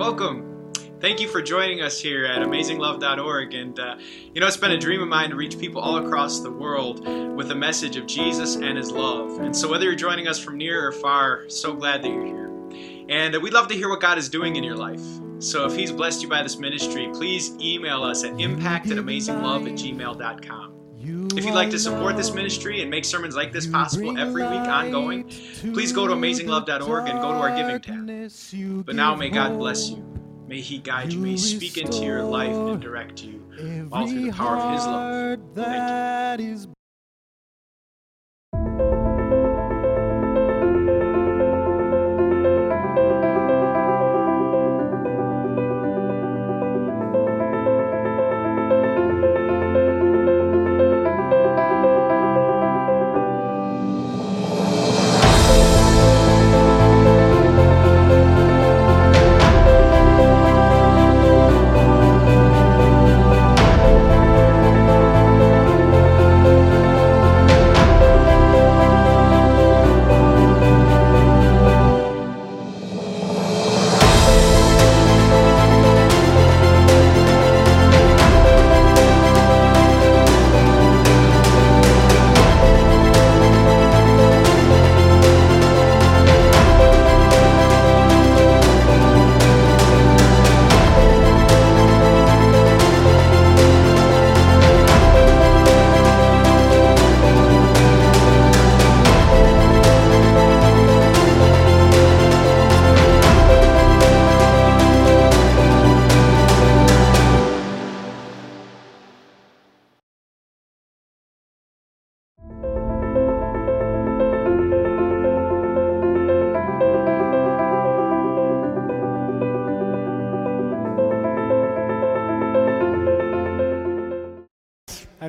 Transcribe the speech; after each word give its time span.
welcome. 0.00 0.72
Thank 0.98 1.20
you 1.20 1.28
for 1.28 1.42
joining 1.42 1.82
us 1.82 2.00
here 2.00 2.24
at 2.24 2.40
AmazingLove.org. 2.40 3.52
And, 3.52 3.78
uh, 3.78 3.96
you 4.32 4.40
know, 4.40 4.46
it's 4.46 4.56
been 4.56 4.70
a 4.70 4.78
dream 4.78 5.02
of 5.02 5.08
mine 5.08 5.28
to 5.28 5.36
reach 5.36 5.58
people 5.58 5.82
all 5.82 5.98
across 5.98 6.40
the 6.40 6.50
world 6.50 7.06
with 7.36 7.50
a 7.50 7.54
message 7.54 7.96
of 7.96 8.06
Jesus 8.06 8.56
and 8.56 8.78
His 8.78 8.90
love. 8.90 9.40
And 9.40 9.54
so, 9.54 9.68
whether 9.70 9.84
you're 9.84 9.94
joining 9.94 10.26
us 10.26 10.38
from 10.38 10.56
near 10.56 10.88
or 10.88 10.92
far, 10.92 11.50
so 11.50 11.74
glad 11.74 12.02
that 12.02 12.08
you're 12.08 12.24
here. 12.24 13.06
And 13.10 13.36
uh, 13.36 13.40
we'd 13.40 13.52
love 13.52 13.68
to 13.68 13.74
hear 13.74 13.90
what 13.90 14.00
God 14.00 14.16
is 14.16 14.30
doing 14.30 14.56
in 14.56 14.64
your 14.64 14.74
life. 14.74 15.04
So, 15.38 15.66
if 15.66 15.76
He's 15.76 15.92
blessed 15.92 16.22
you 16.22 16.30
by 16.30 16.42
this 16.42 16.58
ministry, 16.58 17.10
please 17.12 17.52
email 17.60 18.02
us 18.02 18.24
at 18.24 18.40
impact 18.40 18.90
at 18.90 18.96
amazinglove 18.96 19.70
at 19.70 19.74
gmail.com. 19.74 20.79
If 21.02 21.44
you'd 21.44 21.54
like 21.54 21.70
to 21.70 21.78
support 21.78 22.16
this 22.16 22.34
ministry 22.34 22.82
and 22.82 22.90
make 22.90 23.04
sermons 23.04 23.34
like 23.34 23.52
this 23.52 23.66
possible 23.66 24.18
every 24.18 24.42
week 24.42 24.52
ongoing, 24.52 25.24
please 25.72 25.92
go 25.92 26.06
to 26.06 26.14
amazinglove.org 26.14 27.08
and 27.08 27.20
go 27.20 27.32
to 27.32 27.38
our 27.38 27.56
giving 27.56 27.80
tab. 27.80 28.84
But 28.84 28.96
now 28.96 29.14
may 29.14 29.30
God 29.30 29.58
bless 29.58 29.90
you. 29.90 30.04
May 30.46 30.60
He 30.60 30.78
guide 30.78 31.12
you. 31.12 31.20
May 31.20 31.30
He 31.30 31.38
speak 31.38 31.78
into 31.78 32.04
your 32.04 32.22
life 32.22 32.54
and 32.54 32.80
direct 32.80 33.22
you 33.22 33.88
all 33.92 34.06
through 34.06 34.26
the 34.26 34.32
power 34.32 34.56
of 34.56 34.74
His 34.74 34.86
love. 34.86 35.40
Thank 35.54 36.66
you. 36.66 36.74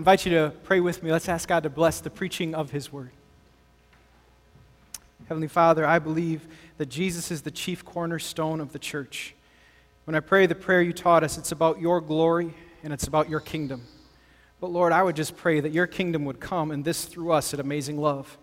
Invite 0.01 0.25
you 0.25 0.31
to 0.31 0.51
pray 0.63 0.79
with 0.79 1.03
me. 1.03 1.11
Let's 1.11 1.29
ask 1.29 1.47
God 1.47 1.61
to 1.61 1.69
bless 1.69 2.01
the 2.01 2.09
preaching 2.09 2.55
of 2.55 2.71
His 2.71 2.91
word. 2.91 3.11
Heavenly 5.27 5.47
Father, 5.47 5.85
I 5.85 5.99
believe 5.99 6.47
that 6.79 6.87
Jesus 6.87 7.29
is 7.29 7.43
the 7.43 7.51
chief 7.51 7.85
cornerstone 7.85 8.61
of 8.61 8.73
the 8.73 8.79
church. 8.79 9.35
When 10.05 10.15
I 10.15 10.19
pray 10.19 10.47
the 10.47 10.55
prayer 10.55 10.81
you 10.81 10.91
taught 10.91 11.23
us, 11.23 11.37
it's 11.37 11.51
about 11.51 11.79
your 11.79 12.01
glory 12.01 12.51
and 12.83 12.91
it's 12.91 13.05
about 13.05 13.29
your 13.29 13.41
kingdom. 13.41 13.83
But 14.59 14.71
Lord, 14.71 14.91
I 14.91 15.03
would 15.03 15.15
just 15.15 15.37
pray 15.37 15.59
that 15.59 15.71
your 15.71 15.85
kingdom 15.85 16.25
would 16.25 16.39
come 16.39 16.71
and 16.71 16.83
this 16.83 17.05
through 17.05 17.31
us 17.31 17.53
at 17.53 17.59
Amazing 17.59 17.99
Love. 17.99 18.39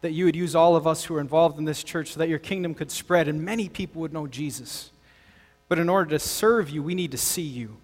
That 0.00 0.12
you 0.12 0.24
would 0.24 0.36
use 0.36 0.54
all 0.54 0.74
of 0.74 0.86
us 0.86 1.04
who 1.04 1.16
are 1.16 1.20
involved 1.20 1.58
in 1.58 1.66
this 1.66 1.84
church 1.84 2.12
so 2.12 2.18
that 2.20 2.30
your 2.30 2.38
kingdom 2.38 2.72
could 2.72 2.90
spread 2.90 3.28
and 3.28 3.44
many 3.44 3.68
people 3.68 4.00
would 4.00 4.14
know 4.14 4.26
Jesus. 4.26 4.90
But 5.68 5.78
in 5.78 5.90
order 5.90 6.08
to 6.12 6.18
serve 6.18 6.70
you, 6.70 6.82
we 6.82 6.94
need 6.94 7.10
to 7.10 7.18
see 7.18 7.42
you. 7.42 7.76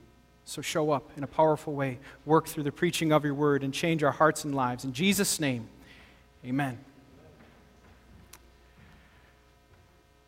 So 0.50 0.60
show 0.60 0.90
up 0.90 1.08
in 1.16 1.22
a 1.22 1.28
powerful 1.28 1.74
way, 1.74 2.00
work 2.26 2.48
through 2.48 2.64
the 2.64 2.72
preaching 2.72 3.12
of 3.12 3.24
your 3.24 3.34
word, 3.34 3.62
and 3.62 3.72
change 3.72 4.02
our 4.02 4.10
hearts 4.10 4.44
and 4.44 4.52
lives. 4.52 4.84
In 4.84 4.92
Jesus' 4.92 5.38
name, 5.38 5.68
amen. 6.44 6.76
I 8.34 8.36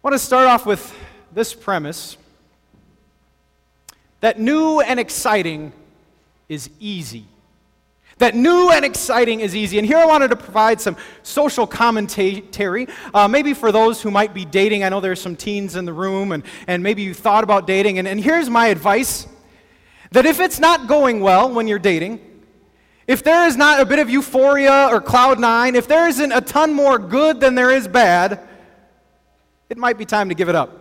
want 0.01 0.15
to 0.15 0.21
start 0.21 0.47
off 0.47 0.65
with 0.65 0.95
this 1.33 1.55
premise 1.55 2.17
that 4.21 4.39
new 4.39 4.79
and 4.79 5.01
exciting 5.01 5.73
is 6.49 6.71
easy. 6.79 7.27
That 8.19 8.37
new 8.37 8.71
and 8.71 8.85
exciting 8.85 9.41
is 9.41 9.57
easy. 9.57 9.79
And 9.79 9.85
here 9.85 9.99
I 9.99 10.05
wanted 10.05 10.29
to 10.29 10.37
provide 10.37 10.81
some 10.81 10.97
social 11.25 11.67
commentary, 11.67 12.87
uh, 13.13 13.27
maybe 13.27 13.55
for 13.55 13.73
those 13.73 14.01
who 14.01 14.13
might 14.13 14.35
be 14.35 14.45
dating. 14.45 14.85
I 14.85 14.89
know 14.89 15.01
there's 15.01 15.21
some 15.21 15.35
teens 15.35 15.75
in 15.75 15.85
the 15.85 15.93
room, 15.93 16.31
and, 16.31 16.45
and 16.69 16.81
maybe 16.81 17.03
you 17.03 17.13
thought 17.13 17.43
about 17.43 17.67
dating. 17.67 17.99
And, 17.99 18.07
and 18.07 18.21
here's 18.21 18.49
my 18.49 18.69
advice 18.69 19.27
that 20.13 20.27
if 20.27 20.41
it's 20.41 20.59
not 20.59 20.87
going 20.87 21.21
well 21.21 21.53
when 21.53 21.67
you're 21.67 21.79
dating, 21.79 22.21
if 23.07 23.23
there 23.23 23.47
is 23.47 23.57
not 23.57 23.81
a 23.81 23.85
bit 23.85 23.99
of 23.99 24.09
euphoria 24.09 24.89
or 24.91 25.01
cloud 25.01 25.41
nine, 25.41 25.75
if 25.75 25.89
there 25.89 26.09
isn't 26.09 26.33
a 26.33 26.41
ton 26.41 26.73
more 26.73 26.99
good 26.99 27.41
than 27.41 27.55
there 27.55 27.71
is 27.71 27.89
bad, 27.89 28.41
it 29.69 29.77
might 29.77 29.99
be 29.99 30.05
time 30.05 30.29
to 30.29 30.35
give 30.35 30.49
it 30.49 30.55
up. 30.55 30.79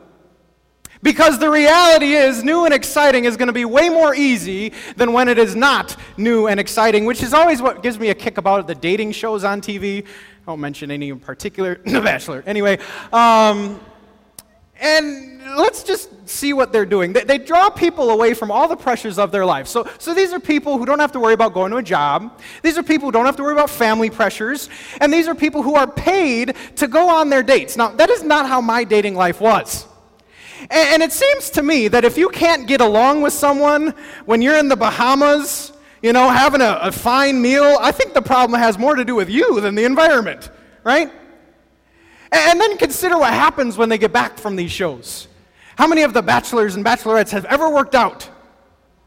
Because 1.04 1.40
the 1.40 1.50
reality 1.50 2.14
is, 2.14 2.44
new 2.44 2.66
and 2.66 2.74
exciting 2.74 3.26
is 3.26 3.36
going 3.36 3.48
to 3.48 3.54
be 3.54 3.66
way 3.66 3.90
more 3.90 4.14
easy 4.14 4.72
than 4.98 5.14
when 5.14 5.28
it 5.30 5.40
is 5.40 5.56
not 5.56 5.96
new 6.16 6.46
and 6.46 6.60
exciting, 6.60 7.06
which 7.06 7.24
is 7.24 7.34
always 7.34 7.60
what 7.60 7.82
gives 7.82 7.98
me 7.98 8.10
a 8.10 8.16
kick 8.16 8.38
about 8.38 8.68
the 8.68 8.76
dating 8.76 9.14
shows 9.14 9.44
on 9.44 9.62
TV. 9.62 10.06
I 10.06 10.52
won't 10.52 10.62
mention 10.62 10.92
any 10.92 11.10
in 11.10 11.20
particular, 11.20 11.82
The 11.86 12.02
Bachelor. 12.02 12.44
Anyway, 12.46 12.78
um, 13.12 13.80
and 14.80 15.42
let's 15.58 15.82
just 15.84 16.11
see 16.26 16.54
what 16.54 16.72
they're 16.72 16.86
doing. 16.86 17.14
They, 17.14 17.24
they, 17.24 17.38
draw 17.38 17.70
people 17.70 18.12
away 18.12 18.34
from 18.34 18.52
all 18.52 18.68
the 18.68 18.76
pressures 18.76 19.18
of 19.18 19.32
their 19.32 19.46
life. 19.46 19.68
So, 19.68 19.90
so 19.98 20.14
these 20.14 20.34
are 20.34 20.40
people 20.40 20.78
who 20.78 20.86
don't 20.86 21.00
have 21.00 21.12
to 21.14 21.20
worry 21.20 21.34
about 21.34 21.54
going 21.54 21.72
to 21.72 21.78
a 21.78 21.84
job. 21.84 22.40
These 22.62 22.78
are 22.78 22.84
people 22.84 23.08
who 23.08 23.12
don't 23.12 23.26
have 23.26 23.36
to 23.38 23.44
worry 23.44 23.54
about 23.54 23.70
family 23.70 24.10
pressures. 24.10 24.70
And 25.00 25.12
these 25.12 25.28
are 25.28 25.36
people 25.36 25.64
who 25.64 25.76
are 25.76 25.88
paid 25.88 26.56
to 26.78 26.88
go 26.88 27.10
on 27.10 27.30
their 27.30 27.44
dates. 27.44 27.78
Now, 27.78 27.90
that 27.90 28.10
is 28.10 28.24
not 28.24 28.48
how 28.48 28.62
my 28.62 28.84
dating 28.84 29.16
life 29.16 29.42
was. 29.42 29.86
And, 30.62 30.72
and 30.72 31.04
it 31.04 31.12
seems 31.12 31.50
to 31.52 31.64
me 31.64 31.88
that 31.88 32.06
if 32.06 32.18
you 32.18 32.30
can't 32.30 32.68
get 32.68 32.82
along 32.82 33.22
with 33.22 33.34
someone 33.34 33.94
when 34.26 34.42
you're 34.42 34.58
in 34.58 34.68
the 34.68 34.76
Bahamas, 34.76 35.74
you 36.02 36.14
know, 36.14 36.30
having 36.30 36.62
a, 36.62 36.80
a 36.82 36.92
fine 36.92 37.42
meal, 37.42 37.78
I 37.80 37.92
think 37.92 38.14
the 38.14 38.22
problem 38.22 38.60
has 38.60 38.78
more 38.78 38.96
to 38.96 39.06
do 39.06 39.16
with 39.16 39.30
you 39.30 39.60
than 39.62 39.76
the 39.76 39.86
environment, 39.86 40.50
right? 40.84 41.12
And 42.32 42.60
then 42.60 42.78
consider 42.78 43.18
what 43.18 43.34
happens 43.34 43.78
when 43.78 43.90
they 43.90 43.98
get 43.98 44.14
back 44.14 44.38
from 44.38 44.56
these 44.56 44.72
shows. 44.72 45.28
How 45.78 45.88
many 45.88 46.04
of 46.04 46.14
the 46.14 46.22
bachelors 46.22 46.76
and 46.76 46.86
bachelorettes 46.86 47.32
have 47.32 47.46
ever 47.46 47.70
worked 47.70 47.96
out? 47.96 48.30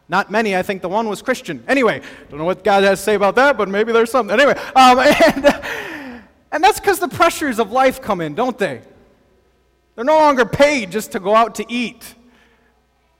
Not 0.09 0.31
many. 0.31 0.55
I 0.55 0.63
think 0.63 0.83
the 0.83 0.89
one 0.89 1.09
was 1.09 1.23
Christian. 1.23 1.65
Anyway, 1.67 2.01
don't 2.29 2.39
know 2.39 2.45
what 2.45 2.63
God 2.63 2.85
has 2.85 2.99
to 2.99 3.05
say 3.05 3.15
about 3.15 3.37
that, 3.37 3.57
but 3.57 3.69
maybe 3.69 3.93
there's 3.93 4.11
something. 4.11 4.39
Anyway, 4.39 4.59
um, 4.77 4.99
and, 4.99 5.63
and 6.53 6.65
that's 6.65 6.79
because 6.79 6.99
the 6.99 7.09
pressures 7.09 7.59
of 7.59 7.73
life 7.73 8.03
come 8.03 8.21
in, 8.21 8.35
don't 8.35 8.59
they? 8.59 8.83
They're 9.95 10.05
no 10.05 10.19
longer 10.19 10.45
paid 10.45 10.91
just 10.91 11.13
to 11.13 11.21
go 11.21 11.35
out 11.35 11.55
to 11.57 11.73
eat. 11.73 12.15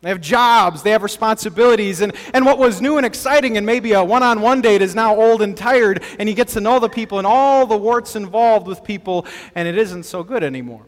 They 0.03 0.11
have 0.11 0.21
jobs, 0.21 0.83
they 0.83 0.91
have 0.91 1.03
responsibilities, 1.03 2.03
and, 2.03 2.13
and 2.35 2.45
what 2.45 2.59
was 2.59 2.83
new 2.83 2.99
and 2.99 3.07
exciting 3.07 3.57
and 3.57 3.65
maybe 3.65 3.93
a 3.93 4.05
one 4.05 4.23
on 4.23 4.43
one 4.43 4.61
date 4.61 4.83
is 4.83 4.95
now 4.95 5.17
old 5.17 5.41
and 5.41 5.57
tired, 5.57 6.03
and 6.19 6.29
he 6.29 6.35
gets 6.35 6.53
to 6.55 6.61
know 6.61 6.79
the 6.79 6.91
people 6.91 7.17
and 7.17 7.27
all 7.27 7.65
the 7.65 7.77
warts 7.77 8.15
involved 8.15 8.67
with 8.67 8.85
people, 8.85 9.25
and 9.55 9.67
it 9.67 9.79
isn't 9.79 10.03
so 10.03 10.23
good 10.23 10.45
anymore. 10.45 10.85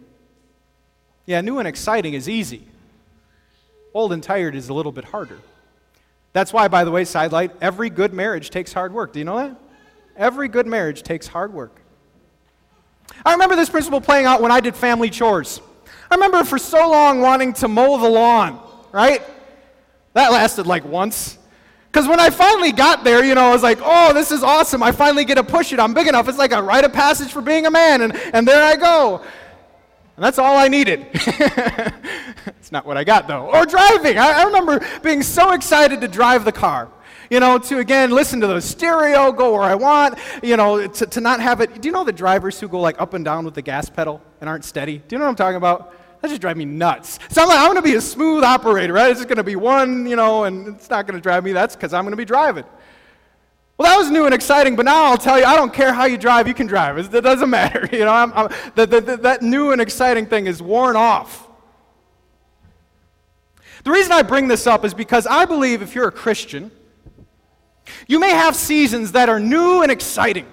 Yeah, 1.26 1.40
new 1.40 1.58
and 1.58 1.68
exciting 1.68 2.14
is 2.14 2.28
easy, 2.28 2.66
old 3.92 4.12
and 4.12 4.22
tired 4.22 4.54
is 4.54 4.68
a 4.68 4.74
little 4.74 4.92
bit 4.92 5.04
harder. 5.04 5.38
That's 6.32 6.52
why, 6.52 6.68
by 6.68 6.84
the 6.84 6.90
way, 6.90 7.04
sidelight, 7.04 7.50
every 7.60 7.90
good 7.90 8.12
marriage 8.12 8.50
takes 8.50 8.72
hard 8.72 8.92
work. 8.92 9.12
Do 9.12 9.18
you 9.18 9.24
know 9.24 9.38
that? 9.38 9.56
Every 10.16 10.48
good 10.48 10.66
marriage 10.66 11.02
takes 11.02 11.26
hard 11.26 11.52
work. 11.52 11.80
I 13.24 13.32
remember 13.32 13.56
this 13.56 13.68
principle 13.68 14.00
playing 14.00 14.26
out 14.26 14.42
when 14.42 14.52
I 14.52 14.60
did 14.60 14.74
family 14.74 15.10
chores. 15.10 15.60
I 16.10 16.14
remember 16.14 16.44
for 16.44 16.58
so 16.58 16.90
long 16.90 17.20
wanting 17.20 17.52
to 17.54 17.68
mow 17.68 17.98
the 17.98 18.08
lawn 18.08 18.60
right? 18.96 19.22
That 20.14 20.32
lasted 20.32 20.66
like 20.66 20.86
once. 20.86 21.36
Because 21.92 22.08
when 22.08 22.18
I 22.18 22.30
finally 22.30 22.72
got 22.72 23.04
there, 23.04 23.22
you 23.22 23.34
know, 23.34 23.44
I 23.44 23.52
was 23.52 23.62
like, 23.62 23.78
oh, 23.82 24.14
this 24.14 24.30
is 24.30 24.42
awesome. 24.42 24.82
I 24.82 24.90
finally 24.90 25.26
get 25.26 25.34
to 25.34 25.44
push 25.44 25.70
it. 25.72 25.78
I'm 25.78 25.92
big 25.92 26.06
enough. 26.06 26.28
It's 26.28 26.38
like 26.38 26.52
a 26.52 26.62
rite 26.62 26.84
of 26.84 26.94
passage 26.94 27.30
for 27.30 27.42
being 27.42 27.66
a 27.66 27.70
man. 27.70 28.00
And, 28.00 28.16
and 28.32 28.48
there 28.48 28.62
I 28.62 28.76
go. 28.76 29.22
And 30.16 30.24
that's 30.24 30.38
all 30.38 30.56
I 30.56 30.68
needed. 30.68 31.06
It's 32.58 32.72
not 32.72 32.84
what 32.84 32.96
I 32.96 33.04
got, 33.04 33.28
though. 33.28 33.48
Or 33.48 33.64
driving. 33.64 34.18
I, 34.18 34.40
I 34.40 34.42
remember 34.44 34.84
being 35.00 35.22
so 35.22 35.52
excited 35.52 36.00
to 36.00 36.08
drive 36.08 36.44
the 36.44 36.50
car 36.50 36.90
you 37.30 37.40
know, 37.40 37.58
to 37.58 37.78
again 37.78 38.10
listen 38.10 38.40
to 38.40 38.46
the 38.46 38.60
stereo, 38.60 39.32
go 39.32 39.52
where 39.52 39.62
I 39.62 39.74
want, 39.74 40.18
you 40.42 40.56
know, 40.56 40.86
to, 40.86 41.06
to 41.06 41.20
not 41.20 41.40
have 41.40 41.60
it. 41.60 41.80
Do 41.80 41.88
you 41.88 41.92
know 41.92 42.04
the 42.04 42.12
drivers 42.12 42.60
who 42.60 42.68
go 42.68 42.80
like 42.80 43.00
up 43.00 43.14
and 43.14 43.24
down 43.24 43.44
with 43.44 43.54
the 43.54 43.62
gas 43.62 43.90
pedal 43.90 44.20
and 44.40 44.48
aren't 44.48 44.64
steady? 44.64 44.98
Do 44.98 45.14
you 45.14 45.18
know 45.18 45.24
what 45.24 45.30
I'm 45.30 45.36
talking 45.36 45.56
about? 45.56 45.94
That 46.22 46.28
just 46.28 46.40
drive 46.40 46.56
me 46.56 46.64
nuts. 46.64 47.18
So 47.28 47.42
I'm 47.42 47.48
like, 47.48 47.58
I'm 47.58 47.66
going 47.66 47.76
to 47.76 47.82
be 47.82 47.94
a 47.94 48.00
smooth 48.00 48.42
operator, 48.42 48.92
right? 48.92 49.10
It's 49.10 49.20
just 49.20 49.28
going 49.28 49.36
to 49.36 49.44
be 49.44 49.56
one, 49.56 50.06
you 50.06 50.16
know, 50.16 50.44
and 50.44 50.68
it's 50.68 50.88
not 50.88 51.06
going 51.06 51.16
to 51.16 51.22
drive 51.22 51.44
me. 51.44 51.52
That's 51.52 51.76
because 51.76 51.92
I'm 51.92 52.04
going 52.04 52.12
to 52.12 52.16
be 52.16 52.24
driving. 52.24 52.64
Well, 53.78 53.90
that 53.90 53.98
was 53.98 54.10
new 54.10 54.24
and 54.24 54.34
exciting, 54.34 54.74
but 54.74 54.86
now 54.86 55.04
I'll 55.04 55.18
tell 55.18 55.38
you, 55.38 55.44
I 55.44 55.54
don't 55.54 55.72
care 55.72 55.92
how 55.92 56.06
you 56.06 56.16
drive, 56.16 56.48
you 56.48 56.54
can 56.54 56.66
drive. 56.66 56.96
It 56.98 57.20
doesn't 57.20 57.50
matter. 57.60 57.88
You 57.92 58.04
know, 58.06 58.12
I'm, 58.12 58.32
I'm, 58.32 58.48
the, 58.74 58.86
the, 58.86 59.00
the, 59.00 59.16
that 59.18 59.42
new 59.42 59.72
and 59.72 59.80
exciting 59.80 60.26
thing 60.26 60.46
is 60.46 60.62
worn 60.62 60.96
off. 60.96 61.46
The 63.84 63.90
reason 63.90 64.12
I 64.12 64.22
bring 64.22 64.48
this 64.48 64.66
up 64.66 64.84
is 64.84 64.94
because 64.94 65.26
I 65.26 65.44
believe 65.44 65.82
if 65.82 65.94
you're 65.94 66.08
a 66.08 66.12
Christian, 66.12 66.70
you 68.08 68.18
may 68.18 68.30
have 68.30 68.56
seasons 68.56 69.12
that 69.12 69.28
are 69.28 69.38
new 69.38 69.82
and 69.82 69.92
exciting. 69.92 70.46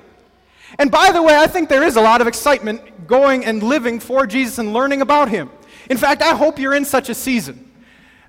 And 0.78 0.92
by 0.92 1.12
the 1.12 1.22
way, 1.22 1.36
I 1.36 1.48
think 1.48 1.70
there 1.70 1.84
is 1.84 1.96
a 1.96 2.02
lot 2.02 2.22
of 2.22 2.28
excitement 2.28 3.08
going 3.08 3.46
and 3.46 3.64
living 3.64 4.00
for 4.00 4.28
Jesus 4.28 4.58
and 4.58 4.74
learning 4.74 5.02
about 5.02 5.30
Him. 5.30 5.50
In 5.90 5.98
fact, 5.98 6.22
I 6.22 6.36
hope 6.36 6.60
you're 6.60 6.74
in 6.74 6.86
such 6.86 7.10
a 7.10 7.16
season. 7.16 7.63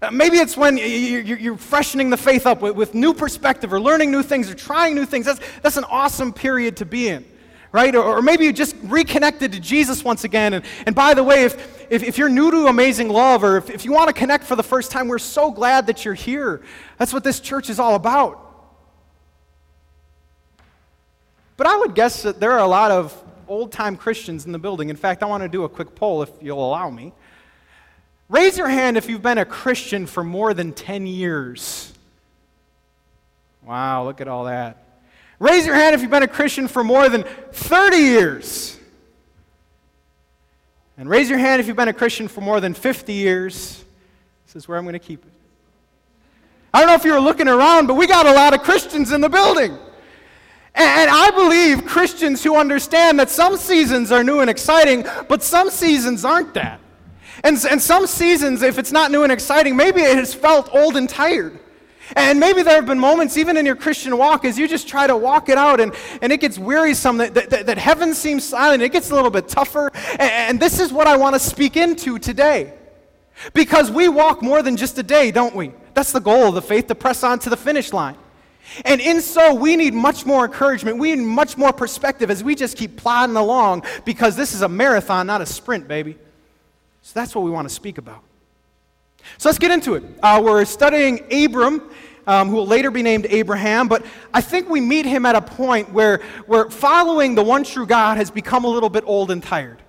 Uh, 0.05 0.11
maybe 0.11 0.37
it's 0.37 0.57
when 0.57 0.77
you're 0.77 1.57
freshening 1.57 2.11
the 2.11 2.17
faith 2.17 2.47
up 2.47 2.61
with 2.61 2.95
new 2.95 3.15
perspective 3.15 3.73
or 3.73 3.81
learning 3.81 4.11
new 4.11 4.23
things 4.23 4.51
or 4.51 4.55
trying 4.55 4.95
new 4.95 5.07
things. 5.07 5.25
That's, 5.25 5.41
that's 5.63 5.77
an 5.79 5.85
awesome 5.85 6.33
period 6.33 6.77
to 6.79 6.85
be 6.85 7.09
in 7.09 7.25
right? 7.73 7.97
Or, 7.97 8.05
or, 8.05 8.23
maybe 8.23 8.45
you 8.45 8.53
just 8.53 8.77
reconnected 8.85 9.51
to 9.51 9.59
Jesus 9.59 10.05
once 10.05 10.23
again. 10.23 10.53
And, 10.53 10.65
and 10.87 10.95
by 10.95 11.13
the 11.13 11.25
way, 11.25 11.43
if, 11.43 11.91
if, 11.91 12.05
if 12.05 12.19
you're 12.19 12.29
new 12.29 12.49
to 12.53 12.69
Amazing 12.69 13.09
Love 13.09 13.43
or 13.43 13.57
if, 13.57 13.69
if 13.69 13.85
you 13.85 13.91
want 13.91 14.07
to 14.07 14.13
connect 14.13 14.45
for 14.45 14.55
the 14.55 14.63
first 14.63 14.93
time, 14.93 15.09
we're 15.09 15.19
so 15.19 15.51
glad 15.51 15.89
that 15.89 16.05
you're 16.05 16.15
here. 16.15 16.63
That's 16.99 17.13
what 17.13 17.25
this 17.25 17.41
church 17.41 17.69
is 17.69 17.81
all 17.81 17.97
about. 17.97 18.41
But 21.57 21.67
I 21.67 21.77
would 21.79 21.97
guess 21.97 22.23
that 22.23 22.39
there 22.39 22.53
are 22.53 22.61
a 22.61 22.69
lot 22.69 22.93
of 22.93 23.21
old 23.49 23.73
time 23.73 23.97
Christians 23.97 24.47
in 24.47 24.53
the 24.53 24.59
building. 24.61 24.89
In 24.89 24.95
fact, 24.95 25.25
I 25.25 25.27
want 25.27 25.43
to 25.43 25.49
do 25.49 25.65
a 25.65 25.69
quick 25.69 25.97
poll 25.97 26.23
if 26.23 26.31
you'll 26.41 26.65
allow 26.65 26.91
me. 26.91 27.13
Raise 28.29 28.57
your 28.57 28.69
hand 28.69 28.97
if 28.97 29.09
you've 29.09 29.23
been 29.23 29.39
a 29.39 29.45
Christian 29.45 30.07
for 30.07 30.25
more 30.25 30.55
than 30.55 30.73
10 30.73 31.07
years. 31.07 31.93
Wow, 33.63 34.05
look 34.05 34.21
at 34.21 34.29
all 34.29 34.45
that. 34.45 34.85
Raise 35.39 35.67
your 35.67 35.75
hand 35.75 35.95
if 35.95 36.01
you've 36.01 36.11
been 36.11 36.23
a 36.23 36.29
Christian 36.29 36.69
for 36.69 36.85
more 36.85 37.09
than 37.09 37.25
30 37.53 37.97
years. 37.97 38.79
And 40.97 41.09
raise 41.09 41.29
your 41.29 41.39
hand 41.39 41.61
if 41.61 41.67
you've 41.67 41.77
been 41.77 41.89
a 41.89 41.93
Christian 41.95 42.29
for 42.29 42.41
more 42.41 42.61
than 42.61 42.73
50 42.73 43.13
years. 43.13 43.85
This 44.47 44.57
is 44.57 44.69
where 44.69 44.79
I'm 44.79 44.85
going 44.85 44.95
to 44.95 44.99
keep 44.99 45.25
it. 45.25 45.33
I 46.73 46.81
don't 46.81 46.89
know 46.89 46.95
if 46.95 47.05
you 47.05 47.13
were 47.13 47.21
looking 47.21 47.49
around, 47.49 47.87
but 47.87 47.95
we 47.95 48.07
got 48.07 48.27
a 48.27 48.33
lot 48.33 48.55
of 48.55 48.63
Christians 48.63 49.13
in 49.13 49.21
the 49.21 49.29
building. 49.29 49.77
And 50.77 51.11
I 51.11 51.31
believe 51.31 51.87
Christians 51.87 52.43
who 52.43 52.57
understand 52.57 53.21
that 53.21 53.31
some 53.31 53.57
seasons 53.57 54.11
are 54.11 54.25
new 54.25 54.41
and 54.41 54.51
exciting, 54.51 55.05
but 55.29 55.43
some 55.43 55.71
seasons 55.71 56.25
aren't 56.25 56.55
that. 56.55 56.81
And, 57.45 57.63
and 57.71 57.81
some 57.81 58.07
seasons, 58.07 58.63
if 58.63 58.79
it's 58.79 58.91
not 58.91 59.13
new 59.13 59.23
and 59.23 59.31
exciting, 59.31 59.77
maybe 59.77 60.01
it 60.01 60.17
has 60.17 60.33
felt 60.33 60.75
old 60.75 60.97
and 60.97 61.09
tired. 61.09 61.61
And 62.17 62.41
maybe 62.41 62.63
there 62.63 62.75
have 62.75 62.87
been 62.87 62.99
moments, 62.99 63.37
even 63.37 63.59
in 63.59 63.67
your 63.67 63.77
Christian 63.77 64.17
walk, 64.17 64.47
as 64.47 64.59
you 64.59 64.67
just 64.67 64.89
try 64.89 65.07
to 65.07 65.17
walk 65.17 65.51
it 65.51 65.59
out 65.59 65.79
and, 65.79 65.95
and 66.23 66.33
it 66.33 66.41
gets 66.41 66.59
wearisome, 66.59 67.19
that, 67.19 67.35
that, 67.35 67.67
that 67.67 67.79
heaven 67.79 68.15
seems 68.15 68.45
silent, 68.45 68.83
it 68.83 68.93
gets 68.93 69.11
a 69.11 69.15
little 69.15 69.31
bit 69.31 69.47
tougher. 69.47 69.91
And, 70.13 70.21
and 70.21 70.61
this 70.61 70.81
is 70.81 70.91
what 70.93 71.07
I 71.07 71.17
want 71.19 71.35
to 71.35 71.41
speak 71.41 71.77
into 71.77 72.19
today. 72.19 72.75
Because 73.53 73.91
we 73.91 74.09
walk 74.09 74.43
more 74.43 74.63
than 74.63 74.77
just 74.77 74.99
a 74.99 75.03
day, 75.03 75.31
don't 75.31 75.55
we? 75.55 75.73
That's 75.93 76.13
the 76.13 76.21
goal 76.21 76.49
of 76.49 76.55
the 76.55 76.63
faith, 76.63 76.87
to 76.87 76.95
press 76.95 77.23
on 77.23 77.39
to 77.41 77.51
the 77.51 77.57
finish 77.57 77.93
line. 77.93 78.17
And 78.87 79.03
in 79.03 79.21
so, 79.21 79.55
we 79.55 79.77
need 79.77 79.93
much 79.93 80.25
more 80.25 80.47
encouragement. 80.47 80.99
We 80.99 81.15
need 81.15 81.25
much 81.25 81.59
more 81.59 81.73
perspective 81.73 82.31
as 82.31 82.43
we 82.43 82.55
just 82.55 82.79
keep 82.79 82.97
plodding 82.97 83.37
along 83.37 83.85
because 84.07 84.35
this 84.35 84.55
is 84.55 84.63
a 84.63 84.69
marathon, 84.69 85.27
not 85.27 85.43
a 85.43 85.47
sprint, 85.47 85.87
baby. 85.87 86.17
So 87.05 87.13
that's 87.21 87.35
what 87.35 87.45
we 87.45 87.51
want 87.51 87.69
to 87.69 87.75
speak 87.75 87.99
about. 87.99 88.23
So 89.37 89.51
let's 89.51 89.59
get 89.59 89.71
into 89.71 89.95
it. 89.95 90.05
Uh, 90.23 90.41
we're 90.43 90.65
studying 90.65 91.21
Abram, 91.31 91.91
um, 92.27 92.49
who 92.49 92.57
will 92.57 92.67
later 92.67 92.91
be 92.91 93.03
named 93.03 93.27
Abraham, 93.29 93.89
but 93.89 94.07
I 94.33 94.41
think 94.41 94.71
we 94.71 94.81
meet 94.81 95.05
him 95.05 95.27
at 95.27 95.35
a 95.35 95.43
point 95.43 95.93
where, 95.93 96.23
where 96.47 96.71
following 96.71 97.35
the 97.35 97.43
one 97.43 97.63
true 97.63 97.85
God 97.85 98.17
has 98.17 98.31
become 98.31 98.65
a 98.65 98.69
little 98.69 98.89
bit 98.89 99.05
old 99.07 99.31
and 99.31 99.43
tired. 99.43 99.83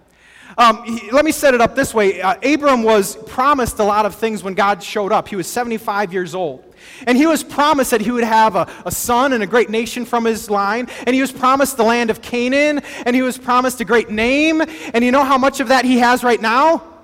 Um, 0.58 0.84
he, 0.84 1.10
let 1.10 1.24
me 1.24 1.32
set 1.32 1.54
it 1.54 1.62
up 1.62 1.74
this 1.74 1.94
way. 1.94 2.22
Uh, 2.22 2.36
Abram 2.44 2.84
was 2.84 3.16
promised 3.16 3.80
a 3.80 3.86
lot 3.86 4.06
of 4.06 4.16
things 4.16 4.44
when 4.44 4.54
God 4.54 4.84
showed 4.84 5.14
up. 5.14 5.30
He 5.30 5.38
was 5.38 5.48
75 5.48 6.12
years 6.12 6.36
old. 6.36 6.76
And 7.08 7.18
he 7.18 7.28
was 7.28 7.46
promised 7.46 7.92
that 7.92 8.02
he 8.02 8.12
would 8.12 8.26
have 8.26 8.58
a, 8.58 8.70
a, 8.86 8.92
son 8.92 9.32
and 9.32 9.42
a 9.42 9.48
great 9.48 9.70
nation 9.70 10.04
from 10.04 10.26
his 10.26 10.50
line. 10.50 10.90
And 11.08 11.16
he 11.16 11.22
was 11.22 11.32
promised 11.32 11.78
the 11.78 11.84
land 11.86 12.10
of 12.10 12.22
Canaan. 12.22 12.82
And 13.06 13.16
he 13.16 13.22
was 13.22 13.38
promised 13.38 13.80
a 13.80 13.86
great 13.86 14.10
name. 14.10 14.62
And 14.94 15.04
you 15.04 15.12
know 15.14 15.24
how 15.24 15.38
much 15.38 15.62
of 15.62 15.70
that 15.70 15.86
he 15.86 16.00
has 16.00 16.22
right 16.22 16.42
now? 16.42 16.95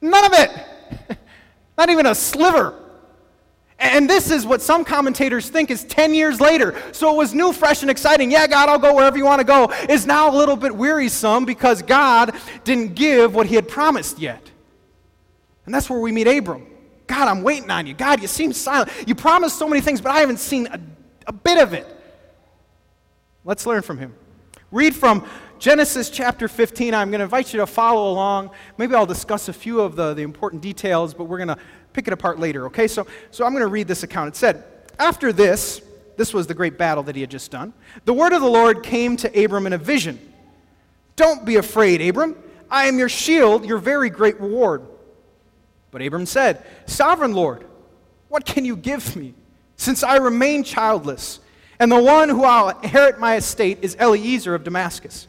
None 0.00 0.24
of 0.24 0.32
it. 0.34 1.18
Not 1.78 1.90
even 1.90 2.06
a 2.06 2.14
sliver. 2.14 2.76
And 3.78 4.08
this 4.08 4.30
is 4.30 4.44
what 4.44 4.60
some 4.60 4.84
commentators 4.84 5.48
think 5.48 5.70
is 5.70 5.84
10 5.84 6.12
years 6.12 6.38
later. 6.38 6.80
So 6.92 7.14
it 7.14 7.16
was 7.16 7.32
new, 7.32 7.52
fresh, 7.52 7.80
and 7.80 7.90
exciting. 7.90 8.30
Yeah, 8.30 8.46
God, 8.46 8.68
I'll 8.68 8.78
go 8.78 8.94
wherever 8.94 9.16
you 9.16 9.24
want 9.24 9.40
to 9.40 9.44
go. 9.44 9.72
Is 9.88 10.04
now 10.04 10.30
a 10.30 10.36
little 10.36 10.56
bit 10.56 10.76
wearisome 10.76 11.46
because 11.46 11.80
God 11.80 12.34
didn't 12.64 12.94
give 12.94 13.34
what 13.34 13.46
he 13.46 13.54
had 13.54 13.68
promised 13.68 14.18
yet. 14.18 14.50
And 15.64 15.74
that's 15.74 15.88
where 15.88 15.98
we 15.98 16.12
meet 16.12 16.26
Abram. 16.26 16.66
God, 17.06 17.26
I'm 17.26 17.42
waiting 17.42 17.70
on 17.70 17.86
you. 17.86 17.94
God, 17.94 18.20
you 18.20 18.28
seem 18.28 18.52
silent. 18.52 18.90
You 19.06 19.14
promised 19.14 19.58
so 19.58 19.66
many 19.66 19.80
things, 19.80 20.00
but 20.00 20.12
I 20.12 20.20
haven't 20.20 20.38
seen 20.40 20.66
a, 20.66 20.78
a 21.26 21.32
bit 21.32 21.58
of 21.58 21.72
it. 21.72 21.86
Let's 23.44 23.64
learn 23.64 23.80
from 23.80 23.96
him. 23.96 24.14
Read 24.70 24.94
from 24.94 25.26
Genesis 25.60 26.08
chapter 26.08 26.48
15. 26.48 26.94
I'm 26.94 27.10
going 27.10 27.18
to 27.18 27.24
invite 27.24 27.52
you 27.52 27.60
to 27.60 27.66
follow 27.66 28.10
along. 28.10 28.50
Maybe 28.78 28.94
I'll 28.94 29.04
discuss 29.04 29.50
a 29.50 29.52
few 29.52 29.82
of 29.82 29.94
the, 29.94 30.14
the 30.14 30.22
important 30.22 30.62
details, 30.62 31.12
but 31.12 31.24
we're 31.24 31.36
going 31.36 31.48
to 31.48 31.58
pick 31.92 32.06
it 32.06 32.14
apart 32.14 32.38
later, 32.38 32.64
okay? 32.68 32.88
So, 32.88 33.06
so 33.30 33.44
I'm 33.44 33.52
going 33.52 33.60
to 33.60 33.66
read 33.66 33.86
this 33.86 34.02
account. 34.02 34.28
It 34.28 34.36
said, 34.36 34.64
After 34.98 35.34
this, 35.34 35.82
this 36.16 36.32
was 36.32 36.46
the 36.46 36.54
great 36.54 36.78
battle 36.78 37.02
that 37.02 37.14
he 37.14 37.20
had 37.20 37.30
just 37.30 37.50
done, 37.50 37.74
the 38.06 38.14
word 38.14 38.32
of 38.32 38.40
the 38.40 38.48
Lord 38.48 38.82
came 38.82 39.18
to 39.18 39.44
Abram 39.44 39.66
in 39.66 39.74
a 39.74 39.78
vision. 39.78 40.18
Don't 41.16 41.44
be 41.44 41.56
afraid, 41.56 42.00
Abram. 42.00 42.36
I 42.70 42.86
am 42.86 42.98
your 42.98 43.10
shield, 43.10 43.66
your 43.66 43.78
very 43.78 44.08
great 44.08 44.40
reward. 44.40 44.86
But 45.90 46.00
Abram 46.00 46.24
said, 46.24 46.64
Sovereign 46.86 47.34
Lord, 47.34 47.66
what 48.28 48.46
can 48.46 48.64
you 48.64 48.76
give 48.76 49.14
me, 49.14 49.34
since 49.76 50.02
I 50.02 50.16
remain 50.16 50.64
childless? 50.64 51.38
And 51.78 51.92
the 51.92 52.02
one 52.02 52.30
who 52.30 52.44
I'll 52.44 52.70
inherit 52.80 53.18
my 53.18 53.36
estate 53.36 53.80
is 53.82 53.94
Eliezer 53.96 54.54
of 54.54 54.64
Damascus. 54.64 55.26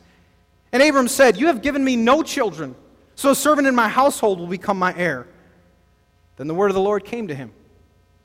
And 0.71 0.81
Abram 0.81 1.07
said, 1.07 1.37
You 1.37 1.47
have 1.47 1.61
given 1.61 1.83
me 1.83 1.95
no 1.95 2.23
children, 2.23 2.75
so 3.15 3.31
a 3.31 3.35
servant 3.35 3.67
in 3.67 3.75
my 3.75 3.87
household 3.87 4.39
will 4.39 4.47
become 4.47 4.79
my 4.79 4.95
heir. 4.95 5.27
Then 6.37 6.47
the 6.47 6.55
word 6.55 6.69
of 6.69 6.75
the 6.75 6.81
Lord 6.81 7.03
came 7.03 7.27
to 7.27 7.35
him 7.35 7.51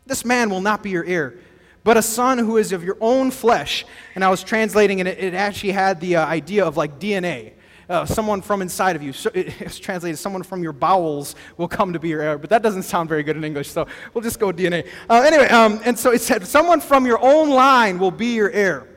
This 0.06 0.24
man 0.24 0.50
will 0.50 0.60
not 0.60 0.82
be 0.82 0.90
your 0.90 1.04
heir, 1.04 1.38
but 1.84 1.96
a 1.96 2.02
son 2.02 2.38
who 2.38 2.56
is 2.56 2.72
of 2.72 2.84
your 2.84 2.96
own 3.00 3.30
flesh. 3.30 3.84
And 4.14 4.24
I 4.24 4.30
was 4.30 4.42
translating, 4.42 5.00
and 5.00 5.08
it, 5.08 5.18
it 5.18 5.34
actually 5.34 5.72
had 5.72 6.00
the 6.00 6.16
uh, 6.16 6.26
idea 6.26 6.64
of 6.64 6.76
like 6.76 6.98
DNA. 6.98 7.52
Uh, 7.88 8.04
someone 8.04 8.42
from 8.42 8.62
inside 8.62 8.96
of 8.96 9.02
you. 9.04 9.12
So 9.12 9.30
it, 9.34 9.60
it's 9.60 9.78
translated, 9.78 10.18
someone 10.18 10.42
from 10.42 10.60
your 10.60 10.72
bowels 10.72 11.36
will 11.56 11.68
come 11.68 11.92
to 11.92 12.00
be 12.00 12.08
your 12.08 12.20
heir. 12.20 12.36
But 12.36 12.50
that 12.50 12.60
doesn't 12.60 12.82
sound 12.82 13.08
very 13.08 13.22
good 13.22 13.36
in 13.36 13.44
English, 13.44 13.70
so 13.70 13.86
we'll 14.12 14.22
just 14.22 14.40
go 14.40 14.50
DNA. 14.50 14.88
Uh, 15.08 15.20
anyway, 15.20 15.46
um, 15.50 15.80
and 15.84 15.96
so 15.96 16.10
it 16.10 16.20
said, 16.20 16.44
someone 16.48 16.80
from 16.80 17.06
your 17.06 17.22
own 17.22 17.48
line 17.48 18.00
will 18.00 18.10
be 18.10 18.34
your 18.34 18.50
heir. 18.50 18.88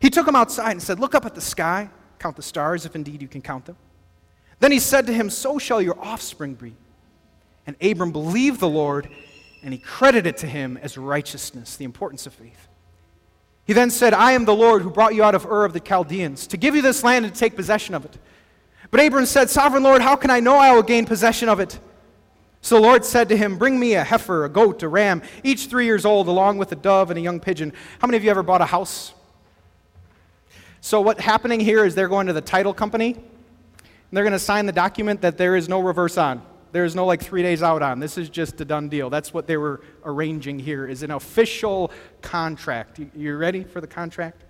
He 0.00 0.08
took 0.08 0.26
him 0.26 0.34
outside 0.34 0.70
and 0.70 0.82
said, 0.82 1.00
Look 1.00 1.14
up 1.14 1.26
at 1.26 1.34
the 1.34 1.42
sky 1.42 1.90
Count 2.22 2.36
the 2.36 2.42
stars, 2.42 2.86
if 2.86 2.94
indeed 2.94 3.20
you 3.20 3.26
can 3.26 3.42
count 3.42 3.64
them. 3.64 3.76
Then 4.60 4.70
he 4.70 4.78
said 4.78 5.08
to 5.08 5.12
him, 5.12 5.28
So 5.28 5.58
shall 5.58 5.82
your 5.82 5.98
offspring 5.98 6.54
be. 6.54 6.76
And 7.66 7.74
Abram 7.82 8.12
believed 8.12 8.60
the 8.60 8.68
Lord, 8.68 9.08
and 9.64 9.74
he 9.74 9.78
credited 9.80 10.28
it 10.28 10.36
to 10.38 10.46
him 10.46 10.78
as 10.80 10.96
righteousness, 10.96 11.76
the 11.76 11.84
importance 11.84 12.28
of 12.28 12.32
faith. 12.32 12.68
He 13.64 13.72
then 13.72 13.90
said, 13.90 14.14
I 14.14 14.32
am 14.32 14.44
the 14.44 14.54
Lord 14.54 14.82
who 14.82 14.90
brought 14.90 15.16
you 15.16 15.24
out 15.24 15.34
of 15.34 15.44
Ur 15.46 15.64
of 15.64 15.72
the 15.72 15.80
Chaldeans, 15.80 16.46
to 16.48 16.56
give 16.56 16.76
you 16.76 16.82
this 16.82 17.02
land 17.02 17.24
and 17.24 17.34
to 17.34 17.40
take 17.40 17.56
possession 17.56 17.92
of 17.92 18.04
it. 18.04 18.16
But 18.92 19.04
Abram 19.04 19.26
said, 19.26 19.50
Sovereign 19.50 19.82
Lord, 19.82 20.00
how 20.00 20.14
can 20.14 20.30
I 20.30 20.38
know 20.38 20.56
I 20.58 20.72
will 20.72 20.82
gain 20.84 21.06
possession 21.06 21.48
of 21.48 21.58
it? 21.58 21.80
So 22.60 22.76
the 22.76 22.82
Lord 22.82 23.04
said 23.04 23.28
to 23.30 23.36
him, 23.36 23.58
Bring 23.58 23.80
me 23.80 23.94
a 23.94 24.04
heifer, 24.04 24.44
a 24.44 24.48
goat, 24.48 24.84
a 24.84 24.88
ram, 24.88 25.22
each 25.42 25.66
three 25.66 25.86
years 25.86 26.04
old, 26.04 26.28
along 26.28 26.58
with 26.58 26.70
a 26.70 26.76
dove 26.76 27.10
and 27.10 27.18
a 27.18 27.22
young 27.22 27.40
pigeon. 27.40 27.72
How 27.98 28.06
many 28.06 28.16
of 28.16 28.22
you 28.22 28.30
ever 28.30 28.44
bought 28.44 28.60
a 28.60 28.66
house? 28.66 29.12
So, 30.84 31.00
what's 31.00 31.20
happening 31.20 31.60
here 31.60 31.84
is 31.84 31.94
they're 31.94 32.08
going 32.08 32.26
to 32.26 32.32
the 32.32 32.40
title 32.40 32.74
company, 32.74 33.12
and 33.12 33.22
they're 34.10 34.24
going 34.24 34.32
to 34.32 34.38
sign 34.38 34.66
the 34.66 34.72
document 34.72 35.20
that 35.20 35.38
there 35.38 35.54
is 35.54 35.68
no 35.68 35.80
reverse 35.80 36.18
on. 36.18 36.42
There 36.72 36.84
is 36.84 36.96
no 36.96 37.06
like 37.06 37.22
three 37.22 37.40
days 37.40 37.62
out 37.62 37.82
on. 37.82 38.00
This 38.00 38.18
is 38.18 38.28
just 38.28 38.60
a 38.60 38.64
done 38.64 38.88
deal. 38.88 39.08
That's 39.08 39.32
what 39.32 39.46
they 39.46 39.56
were 39.56 39.80
arranging 40.04 40.58
here, 40.58 40.88
is 40.88 41.04
an 41.04 41.12
official 41.12 41.92
contract. 42.20 42.98
You 43.14 43.36
ready 43.36 43.62
for 43.62 43.80
the 43.80 43.86
contract? 43.86 44.42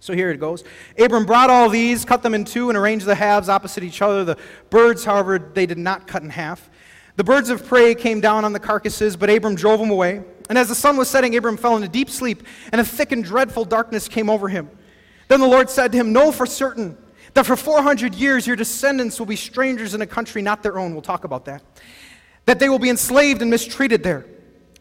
So 0.00 0.14
here 0.14 0.30
it 0.30 0.40
goes. 0.40 0.64
Abram 0.98 1.26
brought 1.26 1.50
all 1.50 1.68
these, 1.68 2.06
cut 2.06 2.22
them 2.22 2.32
in 2.32 2.46
two, 2.46 2.70
and 2.70 2.78
arranged 2.78 3.04
the 3.04 3.14
halves 3.14 3.50
opposite 3.50 3.84
each 3.84 4.00
other. 4.00 4.24
The 4.24 4.38
birds, 4.70 5.04
however, 5.04 5.38
they 5.38 5.66
did 5.66 5.76
not 5.76 6.06
cut 6.06 6.22
in 6.22 6.30
half. 6.30 6.70
The 7.16 7.24
birds 7.24 7.50
of 7.50 7.66
prey 7.66 7.94
came 7.94 8.22
down 8.22 8.46
on 8.46 8.54
the 8.54 8.60
carcasses, 8.60 9.18
but 9.18 9.28
Abram 9.28 9.56
drove 9.56 9.78
them 9.78 9.90
away. 9.90 10.24
And 10.48 10.56
as 10.56 10.68
the 10.68 10.74
sun 10.74 10.96
was 10.96 11.10
setting, 11.10 11.36
Abram 11.36 11.58
fell 11.58 11.76
into 11.76 11.88
deep 11.88 12.08
sleep, 12.08 12.44
and 12.72 12.80
a 12.80 12.84
thick 12.84 13.12
and 13.12 13.22
dreadful 13.22 13.66
darkness 13.66 14.08
came 14.08 14.30
over 14.30 14.48
him. 14.48 14.70
Then 15.32 15.40
the 15.40 15.46
Lord 15.46 15.70
said 15.70 15.92
to 15.92 15.98
him, 15.98 16.12
Know 16.12 16.30
for 16.30 16.44
certain 16.44 16.94
that 17.32 17.46
for 17.46 17.56
400 17.56 18.14
years 18.14 18.46
your 18.46 18.54
descendants 18.54 19.18
will 19.18 19.24
be 19.24 19.34
strangers 19.34 19.94
in 19.94 20.02
a 20.02 20.06
country 20.06 20.42
not 20.42 20.62
their 20.62 20.78
own. 20.78 20.92
We'll 20.92 21.00
talk 21.00 21.24
about 21.24 21.46
that. 21.46 21.62
That 22.44 22.58
they 22.58 22.68
will 22.68 22.78
be 22.78 22.90
enslaved 22.90 23.40
and 23.40 23.50
mistreated 23.50 24.02
there. 24.02 24.26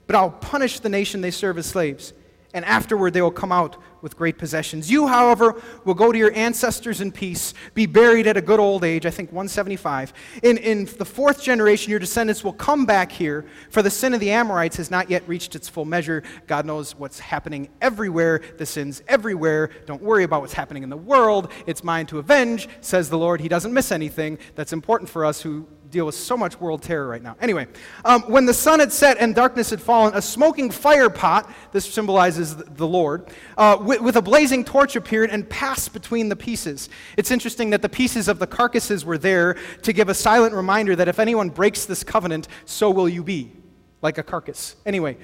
But 0.08 0.18
I'll 0.18 0.30
punish 0.30 0.82
the 0.82 0.90
nation 0.90 1.22
they 1.22 1.32
serve 1.32 1.58
as 1.58 1.68
slaves 1.68 2.12
and 2.54 2.66
afterward 2.66 3.14
they 3.14 3.22
will 3.22 3.32
come 3.32 3.54
out 3.54 3.78
with 4.02 4.18
great 4.18 4.38
possessions. 4.38 4.90
You, 4.90 5.08
however, 5.08 5.62
will 5.86 5.94
go 5.94 6.12
to 6.12 6.18
your 6.18 6.34
ancestors 6.34 7.02
in 7.02 7.12
peace, 7.12 7.54
be 7.74 7.86
buried 7.86 8.28
at 8.28 8.38
a 8.38 8.42
good 8.42 8.60
old 8.60 8.84
age, 8.84 9.06
I 9.06 9.12
think 9.12 9.30
175. 9.30 10.14
In, 10.44 10.58
in 10.58 10.86
the 10.86 11.06
fourth 11.06 11.42
generation, 11.42 11.92
your 11.92 12.00
descendants 12.00 12.44
will 12.44 12.54
come 12.54 12.86
back 12.86 13.12
here, 13.12 13.46
for 13.70 13.82
the 13.82 13.90
sin 13.90 14.14
of 14.14 14.20
the 14.20 14.32
Amorites 14.32 14.78
has 14.78 14.92
not 14.92 15.10
yet 15.10 15.28
reached 15.28 15.56
its 15.56 15.70
full 15.70 15.86
measure. 15.86 16.24
God 16.48 16.66
knows 16.66 16.96
what's 16.96 17.20
happening 17.20 17.70
everywhere, 17.82 18.42
the 18.58 18.66
sin's 18.66 19.02
everywhere. 19.08 19.70
Don't 19.86 20.02
worry 20.02 20.24
about 20.24 20.42
what's 20.42 20.54
happening 20.54 20.84
in 20.84 20.90
the 20.90 20.98
world. 20.98 21.52
It's 21.68 21.84
mine 21.84 22.06
to 22.08 22.20
avenge, 22.20 22.68
says 22.82 23.10
the 23.10 23.18
Lord. 23.18 23.42
He 23.42 23.48
doesn't 23.48 23.74
miss 23.74 23.92
anything. 23.92 24.38
That's 24.56 24.74
important 24.74 25.10
for 25.10 25.26
us 25.26 25.42
who 25.42 25.68
deal 25.92 26.06
with 26.06 26.16
so 26.16 26.38
much 26.38 26.60
world 26.60 26.82
terror 26.82 27.08
right 27.08 27.22
now. 27.22 27.36
Anyway, 27.42 27.68
um, 28.06 28.22
when 28.24 28.46
the 28.46 28.54
sun 28.54 28.80
had 28.80 28.92
set 28.92 29.18
and 29.20 29.36
darkness 29.36 29.70
had 29.70 29.82
fallen, 29.82 30.14
a 30.16 30.22
smoking 30.22 30.72
fire 30.72 31.10
pot, 31.10 31.52
this 31.74 31.86
symbolizes 31.86 32.56
the 32.56 32.88
Lord, 32.88 33.28
uh, 33.58 33.78
with, 33.80 34.02
with, 34.02 34.16
a 34.16 34.22
blazing 34.22 34.64
torch 34.64 34.96
appeared 34.96 35.30
and 35.30 35.48
passed 35.50 35.94
between 35.94 36.30
the 36.30 36.36
pieces. 36.36 36.90
It's 37.18 37.30
interesting 37.30 37.70
that 37.72 37.82
the 37.82 37.90
pieces 37.90 38.28
of 38.28 38.40
the 38.40 38.48
carcasses 38.48 39.06
were 39.06 39.18
there 39.18 39.58
to 39.84 39.94
give 39.94 40.10
a 40.10 40.14
silent 40.14 40.56
reminder 40.56 40.96
that 40.96 41.08
if 41.08 41.20
anyone 41.20 41.50
breaks 41.50 41.86
this 41.86 42.04
covenant, 42.04 42.48
so 42.66 42.90
will 42.90 43.10
you 43.10 43.24
be, 43.24 43.52
like 44.02 44.18
a 44.18 44.24
carcass. 44.24 44.76
Anyway, 44.86 45.18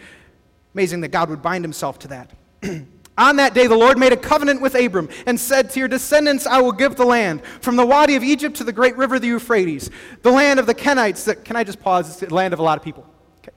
amazing 0.74 1.02
that 1.02 1.10
God 1.10 1.30
would 1.30 1.42
bind 1.42 1.64
himself 1.64 1.98
to 2.00 2.08
that. 2.10 2.32
On 3.18 3.38
that 3.38 3.56
day, 3.56 3.66
the 3.66 3.76
Lord 3.76 3.98
made 3.98 4.14
a 4.14 4.18
covenant 4.18 4.62
with 4.62 4.76
Abram 4.76 5.10
and 5.26 5.40
said, 5.40 5.72
To 5.72 5.80
your 5.80 5.88
descendants 5.88 6.46
I 6.46 6.62
will 6.62 6.72
give 6.72 6.96
the 6.96 7.06
land, 7.06 7.42
from 7.62 7.76
the 7.76 7.86
Wadi 7.86 8.16
of 8.16 8.24
Egypt 8.24 8.58
to 8.58 8.64
the 8.64 8.72
great 8.72 8.96
river, 8.96 9.18
the 9.18 9.28
Euphrates, 9.28 9.90
the 10.22 10.32
land 10.32 10.60
of 10.60 10.68
the 10.68 10.76
Kenites. 10.76 11.44
Can 11.44 11.56
I 11.56 11.64
just 11.64 11.80
pause? 11.80 12.10
It's 12.10 12.20
the 12.20 12.34
land 12.34 12.54
of 12.54 12.60
a 12.60 12.64
lot 12.64 12.78
of 12.78 12.84
people. 12.84 13.08
Okay. 13.40 13.56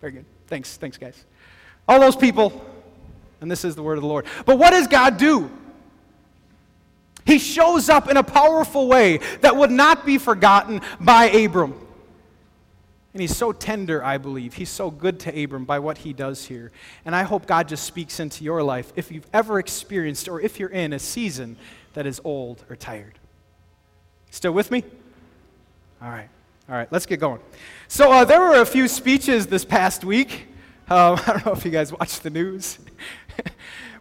Very 0.00 0.12
good. 0.12 0.24
Thanks. 0.46 0.76
Thanks, 0.76 0.98
guys. 0.98 1.24
All 1.88 1.98
those 1.98 2.16
people, 2.16 2.64
and 3.40 3.50
this 3.50 3.64
is 3.64 3.74
the 3.74 3.82
word 3.82 3.98
of 3.98 4.02
the 4.02 4.08
Lord. 4.08 4.26
But 4.44 4.58
what 4.58 4.70
does 4.70 4.86
God 4.86 5.16
do? 5.16 5.50
He 7.24 7.40
shows 7.40 7.88
up 7.88 8.08
in 8.08 8.16
a 8.16 8.22
powerful 8.22 8.86
way 8.86 9.18
that 9.40 9.56
would 9.56 9.72
not 9.72 10.06
be 10.06 10.16
forgotten 10.16 10.80
by 11.00 11.24
Abram. 11.24 11.74
And 13.16 13.22
he's 13.22 13.34
so 13.34 13.50
tender, 13.50 14.04
I 14.04 14.18
believe. 14.18 14.52
He's 14.52 14.68
so 14.68 14.90
good 14.90 15.18
to 15.20 15.42
Abram 15.42 15.64
by 15.64 15.78
what 15.78 15.96
he 15.96 16.12
does 16.12 16.44
here. 16.44 16.70
And 17.06 17.16
I 17.16 17.22
hope 17.22 17.46
God 17.46 17.66
just 17.66 17.84
speaks 17.84 18.20
into 18.20 18.44
your 18.44 18.62
life 18.62 18.92
if 18.94 19.10
you've 19.10 19.26
ever 19.32 19.58
experienced 19.58 20.28
or 20.28 20.38
if 20.38 20.60
you're 20.60 20.68
in 20.68 20.92
a 20.92 20.98
season 20.98 21.56
that 21.94 22.04
is 22.04 22.20
old 22.24 22.62
or 22.68 22.76
tired. 22.76 23.18
Still 24.30 24.52
with 24.52 24.70
me? 24.70 24.84
All 26.02 26.10
right. 26.10 26.28
All 26.68 26.74
right, 26.74 26.92
let's 26.92 27.06
get 27.06 27.18
going. 27.18 27.40
So, 27.88 28.12
uh, 28.12 28.26
there 28.26 28.38
were 28.38 28.60
a 28.60 28.66
few 28.66 28.86
speeches 28.86 29.46
this 29.46 29.64
past 29.64 30.04
week. 30.04 30.48
Um, 30.90 31.18
I 31.26 31.32
don't 31.32 31.46
know 31.46 31.52
if 31.52 31.64
you 31.64 31.70
guys 31.70 31.92
watched 31.92 32.22
the 32.22 32.28
news. 32.28 32.78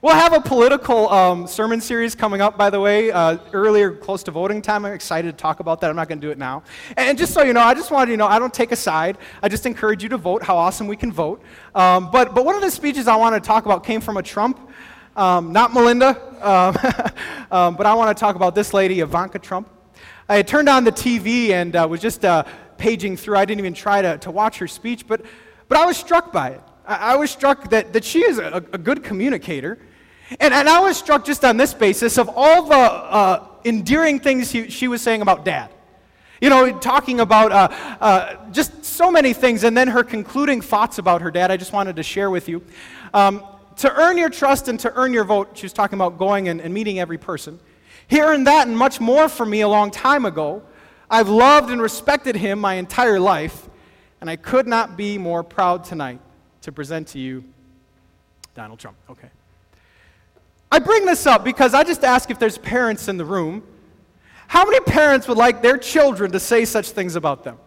We'll 0.06 0.14
have 0.14 0.34
a 0.34 0.40
political 0.40 1.10
um, 1.10 1.48
sermon 1.48 1.82
series 1.82 2.14
coming 2.14 2.40
up, 2.40 2.60
by 2.60 2.70
the 2.70 2.80
way, 2.80 3.10
uh, 3.10 3.40
earlier, 3.54 3.92
close 3.92 4.22
to 4.26 4.30
voting 4.30 4.62
time. 4.62 4.86
I'm 4.86 4.94
excited 4.94 5.36
to 5.36 5.42
talk 5.42 5.62
about 5.62 5.82
that. 5.82 5.90
I'm 5.90 5.96
not 5.96 6.08
going 6.08 6.22
to 6.22 6.28
do 6.28 6.30
it 6.30 6.38
now. 6.38 6.62
And 6.96 7.18
just 7.18 7.34
so 7.34 7.42
you 7.42 7.54
know, 7.54 7.62
I 7.62 7.74
just 7.74 7.90
wanted 7.90 8.12
you 8.12 8.18
to 8.18 8.20
know 8.20 8.28
I 8.28 8.38
don't 8.38 8.54
take 8.54 8.72
a 8.72 8.76
side. 8.76 9.18
I 9.42 9.50
just 9.50 9.66
encourage 9.66 10.04
you 10.04 10.10
to 10.10 10.18
vote, 10.18 10.44
how 10.44 10.58
awesome 10.58 10.86
we 10.86 10.96
can 10.96 11.12
vote. 11.12 11.42
Um, 11.74 12.12
but, 12.12 12.36
but 12.36 12.46
one 12.46 12.54
of 12.54 12.62
the 12.62 12.70
speeches 12.70 13.08
I 13.08 13.16
want 13.16 13.34
to 13.34 13.42
talk 13.42 13.66
about 13.66 13.84
came 13.84 14.00
from 14.00 14.18
a 14.18 14.22
Trump, 14.22 14.70
um, 15.16 15.52
not 15.52 15.74
Melinda, 15.74 16.10
um, 16.40 16.78
um, 17.52 17.76
but 17.76 17.88
I 17.88 17.96
want 17.96 18.16
to 18.16 18.20
talk 18.22 18.36
about 18.36 18.54
this 18.54 18.76
lady, 18.76 19.00
Ivanka 19.00 19.40
Trump. 19.40 19.72
I 20.30 20.36
had 20.36 20.48
turned 20.48 20.70
on 20.70 20.84
the 20.84 20.92
TV 20.92 21.50
and 21.50 21.76
uh, 21.76 21.88
was 21.90 22.00
just 22.00 22.24
uh, 22.24 22.44
paging 22.78 23.18
through. 23.18 23.38
I 23.38 23.46
didn't 23.46 23.58
even 23.60 23.74
try 23.74 24.04
to, 24.04 24.20
to 24.20 24.30
watch 24.30 24.60
her 24.60 24.68
speech, 24.68 25.08
but, 25.08 25.26
but 25.68 25.80
I 25.80 25.86
was 25.88 25.98
struck 25.98 26.32
by 26.32 26.50
it. 26.50 26.62
I, 26.86 27.14
I 27.14 27.16
was 27.16 27.32
struck 27.32 27.72
that, 27.72 27.94
that 27.94 28.04
she 28.04 28.24
is 28.24 28.38
a, 28.38 28.64
a 28.72 28.78
good 28.78 29.04
communicator. 29.04 29.80
And, 30.40 30.54
and 30.54 30.68
I 30.68 30.80
was 30.80 30.98
struck 30.98 31.26
just 31.26 31.46
on 31.46 31.58
this 31.58 31.74
basis 31.74 32.18
of 32.18 32.30
all 32.34 32.64
the 32.64 32.76
uh, 32.76 33.48
endearing 33.64 34.20
things 34.20 34.52
he, 34.52 34.70
she 34.70 34.88
was 34.88 35.02
saying 35.02 35.22
about 35.22 35.46
dad. 35.46 35.70
You 36.42 36.50
know, 36.50 36.78
talking 36.80 37.22
about 37.22 37.52
uh, 37.52 37.68
uh, 38.02 38.52
just 38.52 38.84
so 38.84 39.10
many 39.10 39.34
things, 39.34 39.64
and 39.64 39.76
then 39.76 39.88
her 39.88 40.04
concluding 40.04 40.62
thoughts 40.62 40.98
about 40.98 41.22
her 41.22 41.32
dad, 41.32 41.50
I 41.50 41.58
just 41.58 41.74
wanted 41.74 41.96
to 41.96 42.04
share 42.04 42.30
with 42.30 42.50
you. 42.50 42.62
Um, 43.14 43.44
to 43.78 43.94
earn 43.94 44.18
your 44.18 44.30
trust 44.30 44.68
and 44.68 44.80
to 44.82 44.94
earn 44.96 45.14
your 45.14 45.24
vote, 45.24 45.52
she 45.54 45.66
was 45.66 45.74
talking 45.74 45.98
about 45.98 46.18
going 46.18 46.48
and, 46.48 46.60
and 46.60 46.74
meeting 46.74 47.00
every 47.00 47.18
person. 47.18 47.60
He 48.08 48.22
earned 48.22 48.48
that 48.48 48.68
and 48.68 48.78
much 48.78 49.00
more 49.00 49.30
from 49.30 49.50
me 49.50 49.62
a 49.62 49.68
long 49.68 49.92
time 49.92 50.26
ago, 50.26 50.64
I've 51.10 51.30
loved 51.30 51.70
and 51.70 51.82
respected 51.82 52.36
him 52.36 52.60
my 52.60 52.76
entire 52.76 53.20
life, 53.20 53.70
and 54.22 54.30
I 54.30 54.36
could 54.36 54.68
not 54.68 54.98
be 54.98 55.18
more 55.18 55.44
proud 55.44 55.84
tonight 55.84 56.20
to 56.62 56.72
present 56.72 57.10
to 57.10 57.20
you 57.20 57.44
Donald 58.56 58.80
Trump. 58.80 58.98
Okay. 59.10 59.30
I 60.72 60.80
bring 60.80 61.06
this 61.06 61.26
up 61.26 61.44
because 61.44 61.74
I 61.74 61.84
just 61.84 62.04
ask 62.04 62.30
if 62.30 62.40
there's 62.40 62.58
parents 62.58 63.08
in 63.08 63.18
the 63.18 63.26
room. 63.26 63.64
How 64.48 64.66
many 64.66 64.80
parents 64.82 65.28
would 65.28 65.38
like 65.38 65.62
their 65.62 65.78
children 65.78 66.32
to 66.32 66.40
say 66.40 66.66
such 66.66 66.92
things 66.92 67.16
about 67.16 67.44
them? 67.44 67.58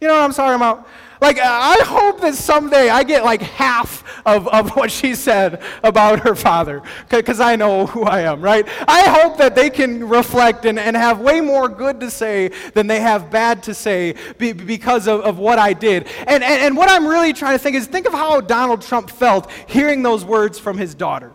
You 0.00 0.08
know 0.08 0.14
what 0.14 0.24
I'm 0.24 0.32
talking 0.34 0.56
about? 0.56 0.86
Like, 1.22 1.38
I 1.40 1.78
hope 1.82 2.20
that 2.20 2.34
someday 2.34 2.90
I 2.90 3.02
get 3.02 3.24
like 3.24 3.40
half 3.40 4.04
of, 4.26 4.46
of 4.48 4.76
what 4.76 4.90
she 4.90 5.14
said 5.14 5.62
about 5.82 6.20
her 6.20 6.34
father, 6.34 6.82
because 7.08 7.40
I 7.40 7.56
know 7.56 7.86
who 7.86 8.04
I 8.04 8.20
am, 8.20 8.42
right? 8.42 8.68
I 8.86 9.08
hope 9.08 9.38
that 9.38 9.54
they 9.54 9.70
can 9.70 10.06
reflect 10.06 10.66
and, 10.66 10.78
and 10.78 10.94
have 10.94 11.20
way 11.20 11.40
more 11.40 11.70
good 11.70 12.00
to 12.00 12.10
say 12.10 12.48
than 12.74 12.86
they 12.86 13.00
have 13.00 13.30
bad 13.30 13.62
to 13.62 13.72
say 13.72 14.16
be, 14.36 14.52
because 14.52 15.08
of, 15.08 15.22
of 15.22 15.38
what 15.38 15.58
I 15.58 15.72
did. 15.72 16.06
And, 16.26 16.44
and, 16.44 16.62
and 16.62 16.76
what 16.76 16.90
I'm 16.90 17.06
really 17.06 17.32
trying 17.32 17.56
to 17.56 17.58
think 17.58 17.76
is 17.76 17.86
think 17.86 18.06
of 18.06 18.12
how 18.12 18.42
Donald 18.42 18.82
Trump 18.82 19.08
felt 19.08 19.50
hearing 19.66 20.02
those 20.02 20.26
words 20.26 20.58
from 20.58 20.76
his 20.76 20.94
daughter. 20.94 21.32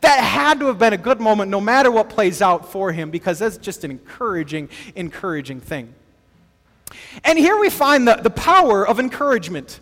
That 0.00 0.20
had 0.20 0.60
to 0.60 0.66
have 0.66 0.78
been 0.78 0.92
a 0.92 0.98
good 0.98 1.20
moment 1.20 1.50
no 1.50 1.60
matter 1.60 1.90
what 1.90 2.08
plays 2.08 2.40
out 2.40 2.70
for 2.70 2.92
him 2.92 3.10
because 3.10 3.38
that's 3.38 3.58
just 3.58 3.84
an 3.84 3.90
encouraging, 3.90 4.68
encouraging 4.94 5.60
thing. 5.60 5.94
And 7.24 7.38
here 7.38 7.58
we 7.58 7.70
find 7.70 8.06
the, 8.06 8.16
the 8.16 8.30
power 8.30 8.86
of 8.86 8.98
encouragement. 8.98 9.80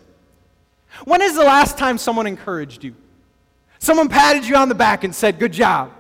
When 1.05 1.23
is 1.23 1.35
the 1.35 1.45
last 1.45 1.79
time 1.79 1.99
someone 1.99 2.27
encouraged 2.27 2.85
you? 2.85 2.95
Someone 3.79 4.09
patted 4.09 4.45
you 4.45 4.57
on 4.57 4.69
the 4.69 4.75
back 4.75 5.05
and 5.05 5.15
said, 5.15 5.39
Good 5.39 5.53
job. 5.53 5.93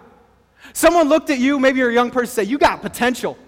Someone 0.73 1.09
looked 1.09 1.31
at 1.31 1.38
you, 1.38 1.59
maybe 1.59 1.79
you're 1.79 1.90
a 1.90 1.95
young 1.95 2.11
person, 2.11 2.33
said, 2.33 2.49
You 2.49 2.59
got 2.59 2.83
potential. 2.83 3.38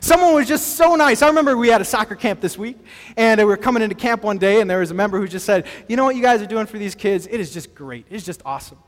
Someone 0.00 0.34
was 0.34 0.46
just 0.46 0.76
so 0.76 0.96
nice. 0.96 1.22
I 1.22 1.28
remember 1.28 1.56
we 1.56 1.68
had 1.68 1.80
a 1.80 1.84
soccer 1.84 2.14
camp 2.14 2.40
this 2.40 2.58
week, 2.58 2.76
and 3.16 3.38
we 3.38 3.44
were 3.44 3.56
coming 3.56 3.82
into 3.82 3.94
camp 3.94 4.22
one 4.22 4.36
day, 4.38 4.60
and 4.60 4.68
there 4.68 4.80
was 4.80 4.90
a 4.90 4.94
member 4.94 5.18
who 5.18 5.28
just 5.28 5.46
said, 5.46 5.66
You 5.88 5.96
know 5.96 6.04
what 6.04 6.16
you 6.16 6.22
guys 6.22 6.42
are 6.42 6.46
doing 6.46 6.66
for 6.66 6.78
these 6.78 6.94
kids? 6.94 7.26
It 7.26 7.40
is 7.40 7.52
just 7.52 7.74
great. 7.74 8.06
It's 8.10 8.24
just 8.24 8.42
awesome. 8.44 8.78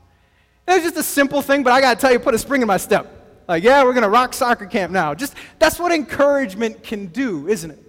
It 0.67 0.73
was 0.73 0.83
just 0.83 0.97
a 0.97 1.03
simple 1.03 1.41
thing, 1.41 1.63
but 1.63 1.71
I 1.71 1.79
got 1.79 1.95
to 1.95 2.01
tell 2.01 2.11
you, 2.11 2.19
put 2.19 2.33
a 2.33 2.39
spring 2.39 2.61
in 2.61 2.67
my 2.67 2.77
step. 2.77 3.13
Like, 3.47 3.63
yeah, 3.63 3.83
we're 3.83 3.93
going 3.93 4.03
to 4.03 4.09
rock 4.09 4.33
soccer 4.33 4.65
camp 4.65 4.91
now. 4.91 5.15
Just 5.15 5.33
that's 5.59 5.79
what 5.79 5.91
encouragement 5.91 6.83
can 6.83 7.07
do, 7.07 7.47
isn't 7.47 7.71
it? 7.71 7.79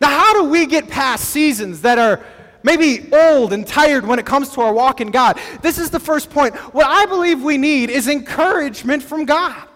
Now, 0.00 0.08
how 0.08 0.32
do 0.34 0.48
we 0.48 0.66
get 0.66 0.88
past 0.88 1.30
seasons 1.30 1.82
that 1.82 1.98
are 1.98 2.24
maybe 2.62 3.08
old 3.12 3.52
and 3.52 3.66
tired 3.66 4.06
when 4.06 4.20
it 4.20 4.26
comes 4.26 4.50
to 4.50 4.60
our 4.60 4.72
walk 4.72 5.00
in 5.00 5.10
God? 5.10 5.40
This 5.62 5.78
is 5.78 5.90
the 5.90 5.98
first 5.98 6.30
point. 6.30 6.54
What 6.74 6.86
I 6.86 7.06
believe 7.06 7.42
we 7.42 7.58
need 7.58 7.90
is 7.90 8.06
encouragement 8.06 9.02
from 9.02 9.24
God. 9.24 9.68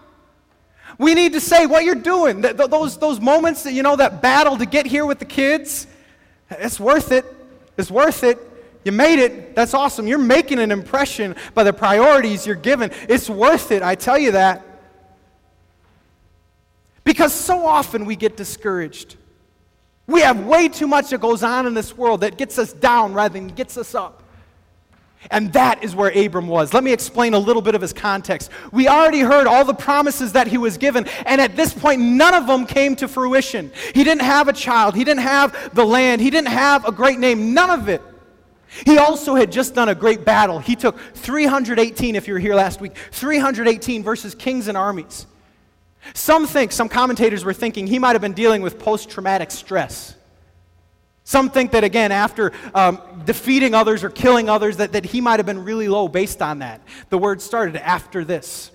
We 0.97 1.13
need 1.13 1.33
to 1.33 1.41
say 1.41 1.65
what 1.65 1.83
you're 1.83 1.95
doing. 1.95 2.41
those, 2.41 2.97
those 2.97 3.19
moments 3.19 3.63
that, 3.63 3.73
you 3.73 3.83
know, 3.83 3.97
that 3.97 4.21
battle 4.21 4.57
to 4.57 4.65
get 4.65 4.85
here 4.85 5.05
with 5.05 5.19
the 5.19 5.25
kids, 5.25 5.85
it's 6.49 6.79
worth 6.79 7.11
it. 7.11 7.25
It's 7.77 7.91
worth 7.91 8.23
it. 8.23 8.39
You 8.87 8.93
made 8.93 9.19
it. 9.19 9.53
That's 9.53 9.73
awesome. 9.73 10.07
You're 10.07 10.17
making 10.17 10.59
an 10.59 10.71
impression 10.71 11.35
by 11.53 11.65
the 11.65 11.73
priorities 11.73 12.47
you're 12.47 12.55
given. 12.55 12.89
It's 13.09 13.29
worth 13.29 13.73
it, 13.73 13.83
I 13.83 13.95
tell 13.95 14.17
you 14.17 14.31
that. 14.31 14.65
Because 17.03 17.33
so 17.33 17.65
often 17.65 18.05
we 18.05 18.15
get 18.15 18.37
discouraged. 18.37 19.17
We 20.07 20.21
have 20.21 20.45
way 20.45 20.69
too 20.69 20.87
much 20.87 21.09
that 21.09 21.19
goes 21.19 21.43
on 21.43 21.67
in 21.67 21.73
this 21.73 21.97
world 21.97 22.21
that 22.21 22.37
gets 22.37 22.57
us 22.57 22.71
down 22.71 23.13
rather 23.13 23.33
than 23.33 23.49
gets 23.49 23.77
us 23.77 23.93
up. 23.93 24.23
And 25.31 25.51
that 25.51 25.83
is 25.83 25.93
where 25.93 26.17
Abram 26.17 26.47
was. 26.47 26.73
Let 26.73 26.85
me 26.85 26.93
explain 26.93 27.33
a 27.33 27.39
little 27.39 27.61
bit 27.61 27.75
of 27.75 27.81
his 27.81 27.91
context. 27.91 28.49
We 28.71 28.87
already 28.87 29.19
heard 29.19 29.47
all 29.47 29.65
the 29.65 29.73
promises 29.73 30.31
that 30.31 30.47
he 30.47 30.57
was 30.57 30.77
given, 30.77 31.05
and 31.25 31.41
at 31.41 31.57
this 31.57 31.73
point, 31.73 31.99
none 31.99 32.33
of 32.33 32.47
them 32.47 32.65
came 32.65 32.95
to 32.97 33.09
fruition. 33.09 33.69
He 33.93 34.05
didn't 34.05 34.21
have 34.21 34.47
a 34.47 34.53
child, 34.53 34.95
he 34.95 35.03
didn't 35.03 35.23
have 35.23 35.75
the 35.75 35.85
land, 35.85 36.21
he 36.21 36.29
didn't 36.29 36.47
have 36.47 36.85
a 36.85 36.93
great 36.93 37.19
name, 37.19 37.53
none 37.53 37.69
of 37.69 37.89
it. 37.89 38.01
He 38.85 38.97
also 38.97 39.35
had 39.35 39.51
just 39.51 39.73
done 39.73 39.89
a 39.89 39.95
great 39.95 40.25
battle. 40.25 40.59
He 40.59 40.75
took 40.75 40.99
318, 41.15 42.15
if 42.15 42.27
you 42.27 42.33
were 42.33 42.39
here 42.39 42.55
last 42.55 42.81
week, 42.81 42.95
318 43.11 44.03
versus 44.03 44.35
kings 44.35 44.67
and 44.67 44.77
armies. 44.77 45.25
Some 46.13 46.47
think, 46.47 46.71
some 46.71 46.89
commentators 46.89 47.43
were 47.43 47.53
thinking 47.53 47.87
he 47.87 47.99
might 47.99 48.13
have 48.13 48.21
been 48.21 48.33
dealing 48.33 48.61
with 48.61 48.79
post 48.79 49.09
traumatic 49.09 49.51
stress. 49.51 50.15
Some 51.23 51.49
think 51.49 51.71
that, 51.71 51.83
again, 51.83 52.13
after 52.13 52.53
um, 52.73 53.01
defeating 53.25 53.73
others 53.73 54.03
or 54.03 54.09
killing 54.09 54.47
others, 54.47 54.77
that, 54.77 54.93
that 54.93 55.05
he 55.05 55.19
might 55.19 55.39
have 55.39 55.45
been 55.45 55.65
really 55.65 55.89
low 55.89 56.07
based 56.07 56.41
on 56.41 56.59
that. 56.59 56.81
The 57.09 57.17
word 57.17 57.41
started 57.41 57.75
after 57.75 58.23
this. 58.23 58.71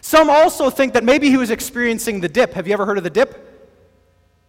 Some 0.00 0.30
also 0.30 0.70
think 0.70 0.92
that 0.94 1.02
maybe 1.02 1.28
he 1.28 1.36
was 1.36 1.50
experiencing 1.50 2.20
the 2.20 2.28
dip. 2.28 2.52
Have 2.52 2.68
you 2.68 2.72
ever 2.72 2.86
heard 2.86 2.98
of 2.98 3.04
the 3.04 3.10
dip? 3.10 3.44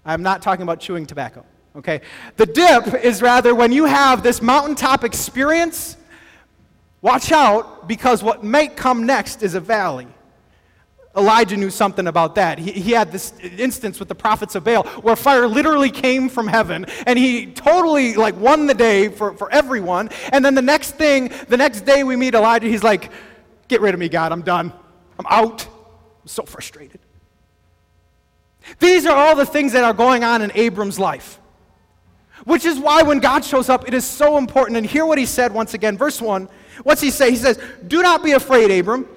I'm 0.06 0.22
not 0.22 0.42
talking 0.42 0.64
about 0.64 0.80
chewing 0.80 1.06
tobacco, 1.06 1.44
okay? 1.76 2.02
The 2.38 2.46
dip 2.46 2.94
is 3.04 3.22
rather 3.22 3.54
when 3.56 3.72
you 3.72 3.86
have 3.86 4.24
this 4.24 4.42
mountaintop 4.42 5.04
experience, 5.04 5.98
watch 7.02 7.32
out 7.32 7.88
because 7.88 8.24
what 8.24 8.44
may 8.44 8.68
come 8.68 9.06
next 9.06 9.44
is 9.44 9.56
a 9.56 9.60
valley. 9.60 10.08
Elijah 11.18 11.58
knew 11.58 11.72
something 11.72 12.08
about 12.08 12.36
that. 12.36 12.60
He, 12.60 12.72
he, 12.72 12.92
had 12.92 13.12
this 13.12 13.34
instance 13.40 14.00
with 14.00 14.08
the 14.08 14.16
prophets 14.16 14.54
of 14.54 14.64
Baal 14.64 14.84
where 15.02 15.16
fire 15.16 15.48
literally 15.48 15.90
came 15.90 16.30
from 16.30 16.48
heaven 16.48 16.86
and 17.08 17.18
he 17.18 17.48
totally 17.48 18.14
like 18.14 18.38
won 18.38 18.68
the 18.68 18.76
day 18.76 19.10
for, 19.10 19.34
for 19.34 19.52
everyone. 19.52 20.10
And 20.32 20.46
then 20.46 20.54
the 20.54 20.62
next 20.62 20.92
thing, 20.92 21.32
the 21.48 21.58
next 21.58 21.82
day 21.82 22.04
we 22.04 22.16
meet 22.16 22.36
Elijah, 22.36 22.68
he's 22.68 22.84
like, 22.84 23.12
Get 23.68 23.82
rid 23.82 23.94
of 23.94 24.00
me, 24.00 24.10
God, 24.10 24.32
I'm 24.32 24.42
done. 24.42 24.74
I'm 25.20 25.26
out. 25.30 25.66
I'm 25.66 26.28
so 26.28 26.44
frustrated. 26.44 27.00
These 28.80 29.06
are 29.06 29.16
all 29.16 29.36
the 29.36 29.46
things 29.46 29.74
that 29.74 29.84
are 29.84 29.94
going 29.94 30.24
on 30.24 30.42
in 30.42 30.52
Abram's 30.56 31.00
life. 31.00 31.40
Which 32.50 32.66
is 32.66 32.80
why 32.80 33.04
when 33.04 33.20
God 33.20 33.46
shows 33.46 33.70
up, 33.70 33.88
it 33.88 33.94
is 33.94 34.04
so 34.04 34.36
important. 34.40 34.76
And 34.76 34.84
hear 34.84 35.06
what 35.06 35.20
he 35.20 35.28
said 35.28 35.54
once 35.54 35.76
again. 35.76 35.96
Verse 35.96 36.20
1. 36.20 36.50
What's 36.82 37.00
he 37.00 37.12
say? 37.12 37.30
He 37.30 37.36
says, 37.36 37.60
Do 37.86 38.02
not 38.02 38.24
be 38.24 38.32
afraid, 38.32 38.72
Abram. 38.72 39.08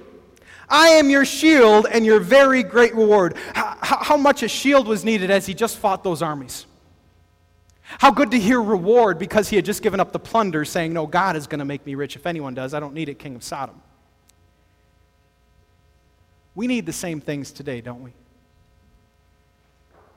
I 0.68 0.88
am 0.88 1.08
your 1.08 1.24
shield 1.24 1.86
and 1.90 2.04
your 2.04 2.20
very 2.20 2.62
great 2.62 2.94
reward. 2.94 3.38
How, 3.54 3.78
how, 3.80 4.16
much 4.18 4.42
a 4.42 4.48
shield 4.48 4.86
was 4.86 5.02
needed 5.02 5.30
as 5.30 5.46
he 5.46 5.54
just 5.54 5.78
fought 5.78 6.04
those 6.04 6.20
armies. 6.20 6.66
How 7.80 8.10
good 8.10 8.32
to 8.32 8.38
hear 8.38 8.60
reward 8.60 9.18
because 9.18 9.48
he 9.48 9.56
had 9.56 9.64
just 9.64 9.82
given 9.82 9.98
up 9.98 10.12
the 10.12 10.18
plunder, 10.18 10.66
saying, 10.66 10.92
No, 10.92 11.06
God 11.06 11.34
is 11.34 11.46
going 11.46 11.60
to 11.60 11.64
make 11.64 11.86
me 11.86 11.94
rich. 11.94 12.16
If 12.16 12.26
anyone 12.26 12.52
does, 12.52 12.74
I 12.74 12.80
don't 12.80 12.92
need 12.92 13.08
it, 13.08 13.18
King 13.18 13.34
of 13.34 13.42
Sodom. 13.42 13.80
We 16.54 16.66
need 16.66 16.84
the 16.84 16.92
same 16.92 17.22
things 17.22 17.50
today, 17.50 17.80
don't 17.80 18.02
we? 18.02 18.12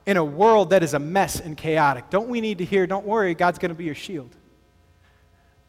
In 0.06 0.16
a 0.16 0.24
world 0.24 0.70
that 0.70 0.82
is 0.82 0.94
a 0.94 0.98
mess 0.98 1.40
and 1.40 1.56
chaotic, 1.56 2.10
don't 2.10 2.28
we 2.28 2.40
need 2.40 2.58
to 2.58 2.64
hear, 2.64 2.86
Don't 2.86 3.04
worry, 3.04 3.34
God's 3.34 3.58
going 3.58 3.70
to 3.70 3.74
be 3.74 3.84
your 3.84 3.94
shield? 3.94 4.30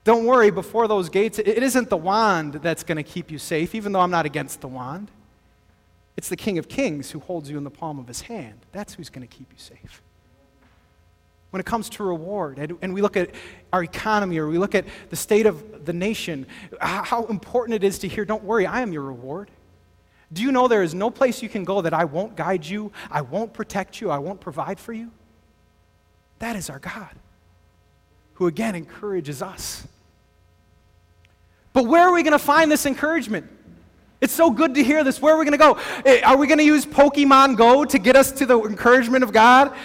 Don't 0.03 0.24
worry, 0.24 0.51
before 0.51 0.88
those 0.88 1.10
gates, 1.10 1.38
it 1.38 1.62
isn't 1.62 1.89
the 1.89 1.98
wand 1.98 2.53
that's 2.53 2.84
going 2.84 2.96
to 2.96 3.03
keep 3.03 3.29
you 3.29 3.38
safe, 3.38 3.75
even 3.75 3.91
though 3.91 4.00
I'm 4.00 4.12
not 4.12 4.25
against 4.25 4.62
the 4.62 4.67
wand. 4.70 5.12
It's 6.15 6.29
the 6.29 6.38
King 6.38 6.58
of 6.58 6.70
Kings 6.70 7.12
who 7.12 7.20
holds 7.20 7.50
you 7.50 7.58
in 7.58 7.65
the 7.65 7.70
palm 7.70 8.00
of 8.00 8.08
his 8.08 8.22
hand. 8.22 8.60
That's 8.72 8.94
who's 8.94 9.10
going 9.10 9.27
to 9.27 9.36
keep 9.36 9.51
you 9.51 9.60
safe. 9.60 10.01
When 11.50 11.60
it 11.60 11.65
comes 11.65 11.89
to 11.89 12.03
reward, 12.03 12.58
and 12.82 12.94
we 12.94 13.01
look 13.01 13.17
at 13.17 13.32
our 13.74 13.84
economy 13.84 14.38
or 14.38 14.48
we 14.48 14.58
look 14.58 14.75
at 14.75 14.86
the 15.10 15.15
state 15.15 15.46
of 15.46 15.86
the 15.86 15.94
nation, 15.94 16.46
how 16.79 17.25
important 17.25 17.75
it 17.75 17.84
is 17.84 18.00
to 18.00 18.08
hear, 18.08 18.24
don't 18.24 18.44
worry, 18.44 18.65
I 18.65 18.82
am 18.82 18.94
your 18.94 19.03
reward. 19.03 19.51
Do 20.31 20.41
you 20.41 20.51
know 20.51 20.67
there 20.67 20.84
is 20.84 20.93
no 20.93 21.10
place 21.10 21.41
you 21.41 21.50
can 21.50 21.63
go 21.63 21.81
that 21.81 21.93
I 21.93 22.05
won't 22.05 22.36
guide 22.36 22.65
you, 22.65 22.91
I 23.10 23.22
won't 23.22 23.53
protect 23.53 24.01
you, 24.01 24.10
I 24.10 24.17
won't 24.17 24.41
provide 24.41 24.79
for 24.79 24.93
you? 24.93 25.12
That 26.39 26.55
is 26.55 26.69
our 26.69 26.79
God, 26.79 27.15
who 28.36 28.48
again 28.48 28.75
encourages 28.75 29.41
us. 29.41 29.88
But 31.74 31.86
where 31.86 32.01
are 32.01 32.12
we 32.12 32.24
going 32.24 32.34
to 32.34 32.39
find 32.39 32.72
this 32.72 32.86
encouragement? 32.86 33.50
It's 34.19 34.34
so 34.34 34.50
good 34.50 34.75
to 34.75 34.84
hear 34.84 35.03
this. 35.03 35.22
Where 35.22 35.36
are 35.36 35.38
we 35.38 35.46
going 35.46 35.51
to 35.51 35.57
go? 35.57 35.79
Eh, 36.05 36.22
are 36.24 36.38
we 36.38 36.48
going 36.48 36.57
to 36.57 36.63
use 36.63 36.86
Pokemon 36.86 37.55
Go 37.55 37.86
to 37.86 38.00
get 38.00 38.15
us 38.15 38.31
to 38.34 38.46
the 38.46 38.60
encouragement 38.60 39.24
of 39.24 39.31
God? 39.31 39.75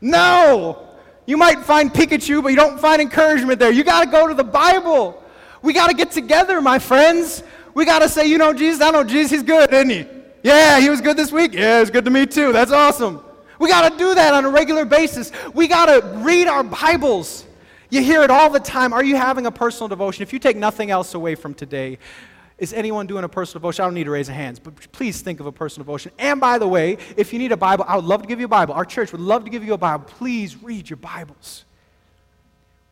No. 0.00 0.86
You 1.26 1.38
might 1.38 1.60
find 1.60 1.90
Pikachu, 1.90 2.42
but 2.42 2.48
you 2.48 2.56
don't 2.56 2.78
find 2.78 3.00
encouragement 3.00 3.58
there. 3.58 3.72
You 3.72 3.82
got 3.82 4.04
to 4.04 4.10
go 4.10 4.28
to 4.28 4.34
the 4.34 4.44
Bible. 4.44 5.22
We 5.62 5.72
got 5.72 5.88
to 5.88 5.94
get 5.94 6.10
together, 6.10 6.60
my 6.60 6.78
friends. 6.78 7.42
We 7.74 7.84
got 7.84 7.98
to 8.00 8.08
say, 8.08 8.26
you 8.26 8.38
know, 8.38 8.52
Jesus, 8.52 8.80
I 8.80 8.90
know 8.90 9.04
Jesus, 9.04 9.32
he's 9.32 9.42
good, 9.42 9.72
isn't 9.72 9.90
he? 9.90 10.06
Yeah, 10.42 10.78
he 10.78 10.90
was 10.90 11.00
good 11.00 11.16
this 11.16 11.32
week. 11.32 11.52
Yeah, 11.52 11.80
it's 11.80 11.90
good 11.90 12.04
to 12.04 12.10
me 12.10 12.26
too. 12.26 12.52
That's 12.52 12.70
awesome. 12.70 13.20
We 13.58 13.68
got 13.68 13.90
to 13.90 13.98
do 13.98 14.14
that 14.14 14.34
on 14.34 14.44
a 14.44 14.50
regular 14.50 14.84
basis. 14.84 15.32
We 15.54 15.68
got 15.68 15.86
to 15.86 16.06
read 16.18 16.46
our 16.46 16.62
Bibles. 16.62 17.46
You 17.90 18.02
hear 18.02 18.22
it 18.22 18.30
all 18.30 18.50
the 18.50 18.60
time. 18.60 18.92
Are 18.92 19.04
you 19.04 19.16
having 19.16 19.46
a 19.46 19.50
personal 19.50 19.88
devotion? 19.88 20.22
If 20.22 20.32
you 20.32 20.38
take 20.38 20.56
nothing 20.56 20.90
else 20.90 21.14
away 21.14 21.34
from 21.34 21.54
today, 21.54 21.98
is 22.58 22.72
anyone 22.72 23.06
doing 23.06 23.24
a 23.24 23.28
personal 23.28 23.60
devotion? 23.60 23.82
I 23.82 23.86
don't 23.86 23.94
need 23.94 24.04
to 24.04 24.10
raise 24.10 24.28
hands, 24.28 24.58
but 24.58 24.92
please 24.92 25.20
think 25.22 25.40
of 25.40 25.46
a 25.46 25.52
personal 25.52 25.84
devotion. 25.84 26.12
And 26.18 26.40
by 26.40 26.58
the 26.58 26.68
way, 26.68 26.98
if 27.16 27.32
you 27.32 27.38
need 27.38 27.52
a 27.52 27.56
Bible, 27.56 27.84
I 27.88 27.96
would 27.96 28.04
love 28.04 28.22
to 28.22 28.28
give 28.28 28.38
you 28.38 28.46
a 28.46 28.48
Bible. 28.48 28.74
Our 28.74 28.84
church 28.84 29.12
would 29.12 29.20
love 29.20 29.44
to 29.44 29.50
give 29.50 29.64
you 29.64 29.74
a 29.74 29.78
Bible. 29.78 30.04
Please 30.04 30.62
read 30.62 30.88
your 30.88 30.96
Bibles. 30.96 31.64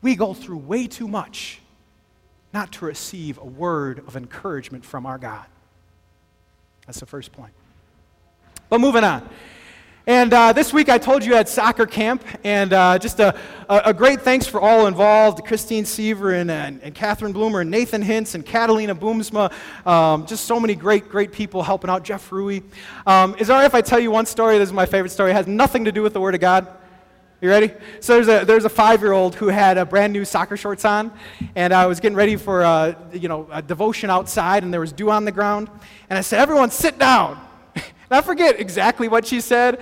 We 0.01 0.17
go 0.17 0.35
through 0.35 0.59
way 0.59 0.89
too 0.89 1.07
much 1.07 1.62
not 2.53 2.73
to 2.73 2.85
receive 2.85 3.39
a 3.39 3.45
word 3.45 4.01
of 4.07 4.17
encouragement 4.17 4.85
from 4.85 5.07
our 5.07 5.19
God. 5.19 5.47
That's 6.87 7.01
the 7.01 7.07
first 7.07 7.33
point. 7.33 7.53
But 8.69 8.81
moving 8.81 9.05
on. 9.05 9.29
And 10.07 10.35
uh, 10.35 10.53
this 10.53 10.73
week 10.73 10.89
I 10.89 10.99
told 10.99 11.25
you 11.25 11.37
at 11.37 11.49
soccer 11.49 11.87
camp, 11.87 12.25
and 12.43 12.73
uh, 12.73 12.99
just 12.99 13.21
a, 13.21 13.39
a, 13.69 13.95
great 13.95 14.23
thanks 14.23 14.49
for 14.49 14.61
all 14.61 14.89
involved 14.89 15.45
Christine 15.45 15.85
Seaver 15.85 16.33
and, 16.33 16.51
and, 16.51 16.83
and 16.83 16.93
Catherine 16.93 17.33
Bloomer 17.33 17.61
and 17.61 17.71
Nathan 17.71 18.03
Hintz 18.03 18.35
and 18.35 18.45
Catalina 18.45 18.97
Boomsma. 18.97 19.53
Um, 19.87 20.27
just 20.27 20.45
so 20.47 20.59
many 20.59 20.75
great, 20.75 21.09
great 21.09 21.31
people 21.31 21.63
helping 21.63 21.89
out. 21.89 22.03
Jeff 22.03 22.33
Rui. 22.33 22.63
Um, 23.07 23.37
is 23.39 23.49
it 23.49 23.53
all 23.53 23.61
right 23.61 23.67
if 23.67 23.77
I 23.77 23.81
tell 23.81 24.01
you 24.01 24.11
one 24.11 24.27
story? 24.27 24.59
This 24.59 24.71
is 24.71 24.73
my 24.73 24.87
favorite 24.87 25.11
story. 25.11 25.31
It 25.31 25.35
has 25.35 25.47
nothing 25.47 25.85
to 25.85 25.93
do 25.93 26.03
with 26.03 26.15
the 26.15 26.21
Word 26.21 26.35
of 26.35 26.41
God. 26.41 26.67
You 27.43 27.49
ready? 27.49 27.73
So 27.99 28.15
there's 28.15 28.29
a, 28.29 28.47
there's 28.47 28.65
a 28.65 28.69
five-year-old 28.69 29.35
who 29.35 29.49
had 29.49 29.77
a 29.77 29.85
brand 29.85 30.13
new 30.13 30.25
soccer 30.25 30.57
shorts 30.57 30.85
on, 30.85 31.11
and 31.57 31.75
I 31.75 31.87
was 31.87 31.99
getting 31.99 32.15
ready 32.15 32.37
for 32.37 32.63
a, 32.63 32.97
you 33.13 33.29
know, 33.29 33.49
a 33.51 33.61
devotion 33.61 34.11
outside, 34.11 34.63
and 34.63 34.73
there 34.73 34.81
was 34.81 34.93
dew 34.93 35.11
on 35.11 35.25
the 35.25 35.33
ground. 35.33 35.69
And 36.09 36.17
I 36.17 36.23
said, 36.23 36.39
everyone 36.39 36.71
sit 36.71 36.99
down. 36.99 37.45
And 37.77 38.19
I 38.19 38.21
forget 38.21 38.61
exactly 38.61 39.09
what 39.09 39.27
she 39.27 39.41
said, 39.41 39.81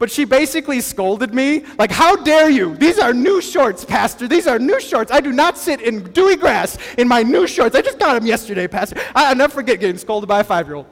but 0.00 0.10
she 0.10 0.24
basically 0.24 0.80
scolded 0.80 1.32
me. 1.32 1.64
Like, 1.78 1.92
how 1.92 2.16
dare 2.16 2.50
you? 2.50 2.74
These 2.74 2.98
are 2.98 3.14
new 3.14 3.40
shorts, 3.40 3.84
Pastor. 3.84 4.26
These 4.26 4.48
are 4.48 4.58
new 4.58 4.80
shorts. 4.80 5.12
I 5.12 5.20
do 5.20 5.32
not 5.32 5.56
sit 5.56 5.80
in 5.80 6.12
dewy 6.12 6.34
grass 6.34 6.76
in 6.98 7.06
my 7.06 7.22
new 7.22 7.46
shorts. 7.46 7.76
I 7.76 7.82
just 7.82 8.00
got 8.00 8.14
them 8.14 8.26
yesterday, 8.26 8.66
Pastor. 8.66 9.00
I, 9.14 9.32
never 9.34 9.52
forget 9.52 9.78
getting 9.78 9.96
scolded 9.96 10.28
by 10.28 10.40
a 10.40 10.44
five 10.44 10.66
year 10.66 10.74
old. 10.74 10.86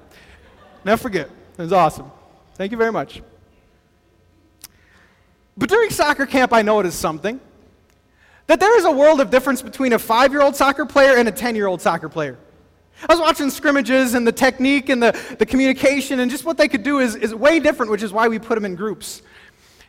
Never 0.85 1.03
forget. 1.03 1.29
It 1.59 1.63
was 1.63 1.73
awesome. 1.73 2.11
Thank 2.55 2.71
you 2.71 2.79
very 2.79 2.93
much. 2.93 3.21
But 5.57 5.69
during 5.69 5.91
soccer 5.91 6.27
camp, 6.27 6.53
I 6.53 6.63
noticed 6.63 7.01
something 7.01 7.41
that 8.47 8.61
there 8.61 8.77
is 8.79 8.85
a 8.85 8.91
world 8.91 9.21
of 9.21 9.31
difference 9.31 9.63
between 9.63 9.93
a 9.93 9.99
five 9.99 10.33
year 10.33 10.43
old 10.43 10.55
soccer 10.55 10.87
player 10.87 11.17
and 11.17 11.29
a 11.29 11.33
10 11.33 11.57
year 11.57 11.67
old 11.67 11.81
soccer 11.81 12.09
player. 12.09 12.39
I 13.03 13.13
was 13.13 13.21
watching 13.21 13.51
scrimmages 13.51 14.15
and 14.15 14.27
the 14.27 14.33
technique 14.33 14.89
and 14.89 15.03
the, 15.03 15.37
the 15.39 15.45
communication, 15.45 16.21
and 16.21 16.31
just 16.31 16.45
what 16.45 16.57
they 16.57 16.69
could 16.69 16.83
do 16.83 17.01
is, 17.01 17.15
is 17.15 17.35
way 17.35 17.61
different, 17.61 17.91
which 17.91 18.03
is 18.03 18.13
why 18.13 18.29
we 18.29 18.39
put 18.39 18.55
them 18.55 18.65
in 18.65 18.75
groups. 18.75 19.23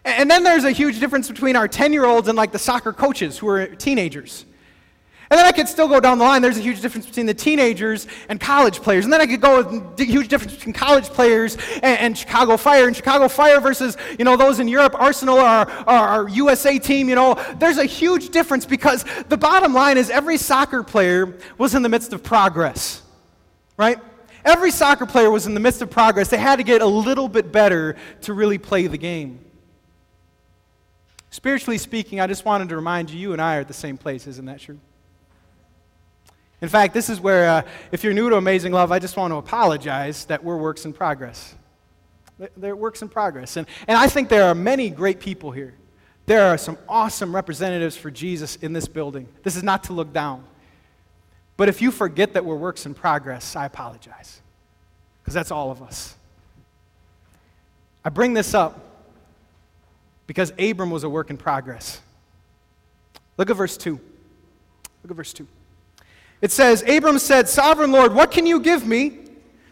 And, 0.04 0.22
and 0.22 0.32
then 0.32 0.44
there's 0.44 0.66
a 0.66 0.72
huge 0.72 1.00
difference 1.00 1.30
between 1.30 1.56
our 1.56 1.68
10 1.68 1.94
year 1.94 2.06
olds 2.06 2.28
and 2.28 2.38
like 2.38 2.52
the 2.52 2.60
soccer 2.60 2.92
coaches 2.94 3.38
who 3.38 3.48
are 3.48 3.68
teenagers. 3.68 4.46
And 5.30 5.38
then 5.38 5.46
I 5.46 5.52
could 5.52 5.68
still 5.68 5.90
go 5.90 6.00
down 6.00 6.20
the 6.20 6.24
line. 6.24 6.42
There's 6.42 6.58
a 6.58 6.62
huge 6.62 6.80
difference 6.80 7.06
between 7.06 7.26
the 7.26 7.34
teenagers 7.34 8.08
and 8.30 8.40
college 8.40 8.82
players. 8.82 9.04
And 9.04 9.12
then 9.12 9.20
I 9.20 9.26
could 9.26 9.42
go 9.42 9.62
with 9.62 10.00
huge 10.00 10.30
difference 10.30 10.56
between 10.56 10.74
college 10.74 11.06
players 11.06 11.58
and, 11.76 12.00
and 12.00 12.18
Chicago 12.18 12.56
Fire. 12.56 12.88
And 12.88 12.96
Chicago 12.96 13.28
Fire 13.28 13.60
versus, 13.60 13.98
you 14.18 14.24
know, 14.24 14.38
those 14.38 14.60
in 14.60 14.70
Europe, 14.70 14.96
Arsenal 14.98 15.38
or 15.38 15.68
our 15.90 16.30
USA 16.30 16.80
team, 16.80 17.10
you 17.10 17.16
know. 17.16 17.34
There's 17.60 17.78
a 17.78 17.86
huge 17.86 18.30
difference 18.30 18.66
because 18.66 19.04
the 19.28 19.38
bottom 19.38 19.74
line 19.74 19.98
is 19.98 20.10
every 20.10 20.38
soccer 20.38 20.82
player 20.82 21.38
was 21.58 21.76
in 21.76 21.82
the 21.82 21.90
midst 21.90 22.14
of 22.14 22.24
progress, 22.24 23.02
right? 23.76 24.00
Every 24.46 24.72
soccer 24.72 25.06
player 25.06 25.30
was 25.30 25.46
in 25.46 25.54
the 25.54 25.60
midst 25.60 25.82
of 25.82 25.90
progress. 25.90 26.30
They 26.30 26.38
had 26.38 26.56
to 26.56 26.64
get 26.64 26.82
a 26.82 26.88
little 26.88 27.28
bit 27.28 27.52
better 27.52 27.98
to 28.22 28.34
really 28.34 28.58
play 28.58 28.88
the 28.88 28.98
game. 28.98 29.44
Spiritually 31.32 31.78
speaking, 31.78 32.22
I 32.22 32.28
just 32.28 32.46
wanted 32.46 32.70
to 32.70 32.78
remind 32.78 33.10
you, 33.10 33.20
you 33.20 33.34
and 33.34 33.42
I 33.42 33.58
are 33.58 33.60
at 33.60 33.68
the 33.68 33.74
same 33.74 33.98
place, 33.98 34.26
isn't 34.26 34.46
that 34.46 34.62
true? 34.62 34.80
In 36.62 36.70
fact, 36.70 36.94
this 36.94 37.10
is 37.10 37.20
where, 37.20 37.50
uh, 37.50 37.62
if 37.92 38.04
you're 38.04 38.14
new 38.14 38.30
to 38.30 38.36
Amazing 38.36 38.72
Love, 38.72 38.92
I 38.92 38.98
just 39.00 39.16
want 39.16 39.32
to 39.32 39.38
apologize 39.38 40.26
that 40.26 40.44
we're 40.44 40.58
works 40.58 40.86
in 40.86 40.94
progress. 40.94 41.56
They're 42.56 42.76
works 42.76 43.02
in 43.02 43.10
progress. 43.10 43.58
And, 43.58 43.68
and 43.88 43.98
I 43.98 44.08
think 44.08 44.30
there 44.30 44.46
are 44.46 44.56
many 44.56 44.90
great 44.90 45.20
people 45.20 45.52
here. 45.52 45.76
There 46.26 46.44
are 46.44 46.58
some 46.58 46.78
awesome 46.90 47.34
representatives 47.34 47.96
for 47.96 48.12
Jesus 48.12 48.58
in 48.58 48.74
this 48.74 48.88
building. 48.88 49.28
This 49.44 49.56
is 49.56 49.64
not 49.64 49.86
to 49.86 49.94
look 49.94 50.14
down. 50.14 50.44
But 51.58 51.70
if 51.70 51.82
you 51.82 51.92
forget 51.92 52.34
that 52.34 52.46
we're 52.46 52.56
works 52.56 52.86
in 52.86 52.94
progress, 52.94 53.56
I 53.56 53.66
apologize. 53.66 54.42
Because 55.22 55.34
that's 55.34 55.52
all 55.52 55.72
of 55.72 55.82
us. 55.82 56.16
I 58.04 58.10
bring 58.10 58.34
this 58.34 58.54
up 58.54 58.80
because 60.28 60.52
Abram 60.60 60.92
was 60.92 61.04
a 61.04 61.10
work 61.10 61.30
in 61.30 61.38
progress. 61.38 62.02
Look 63.38 63.50
at 63.50 63.56
verse 63.56 63.78
2. 63.78 63.92
Look 65.04 65.12
at 65.12 65.16
verse 65.16 65.34
2. 65.34 65.48
It 66.42 66.52
says, 66.52 66.84
Abram 66.88 67.20
said, 67.20 67.50
Sovereign 67.50 67.92
Lord, 67.92 68.14
what 68.14 68.32
can 68.32 68.46
you 68.46 68.60
give 68.60 68.86
me 68.86 69.28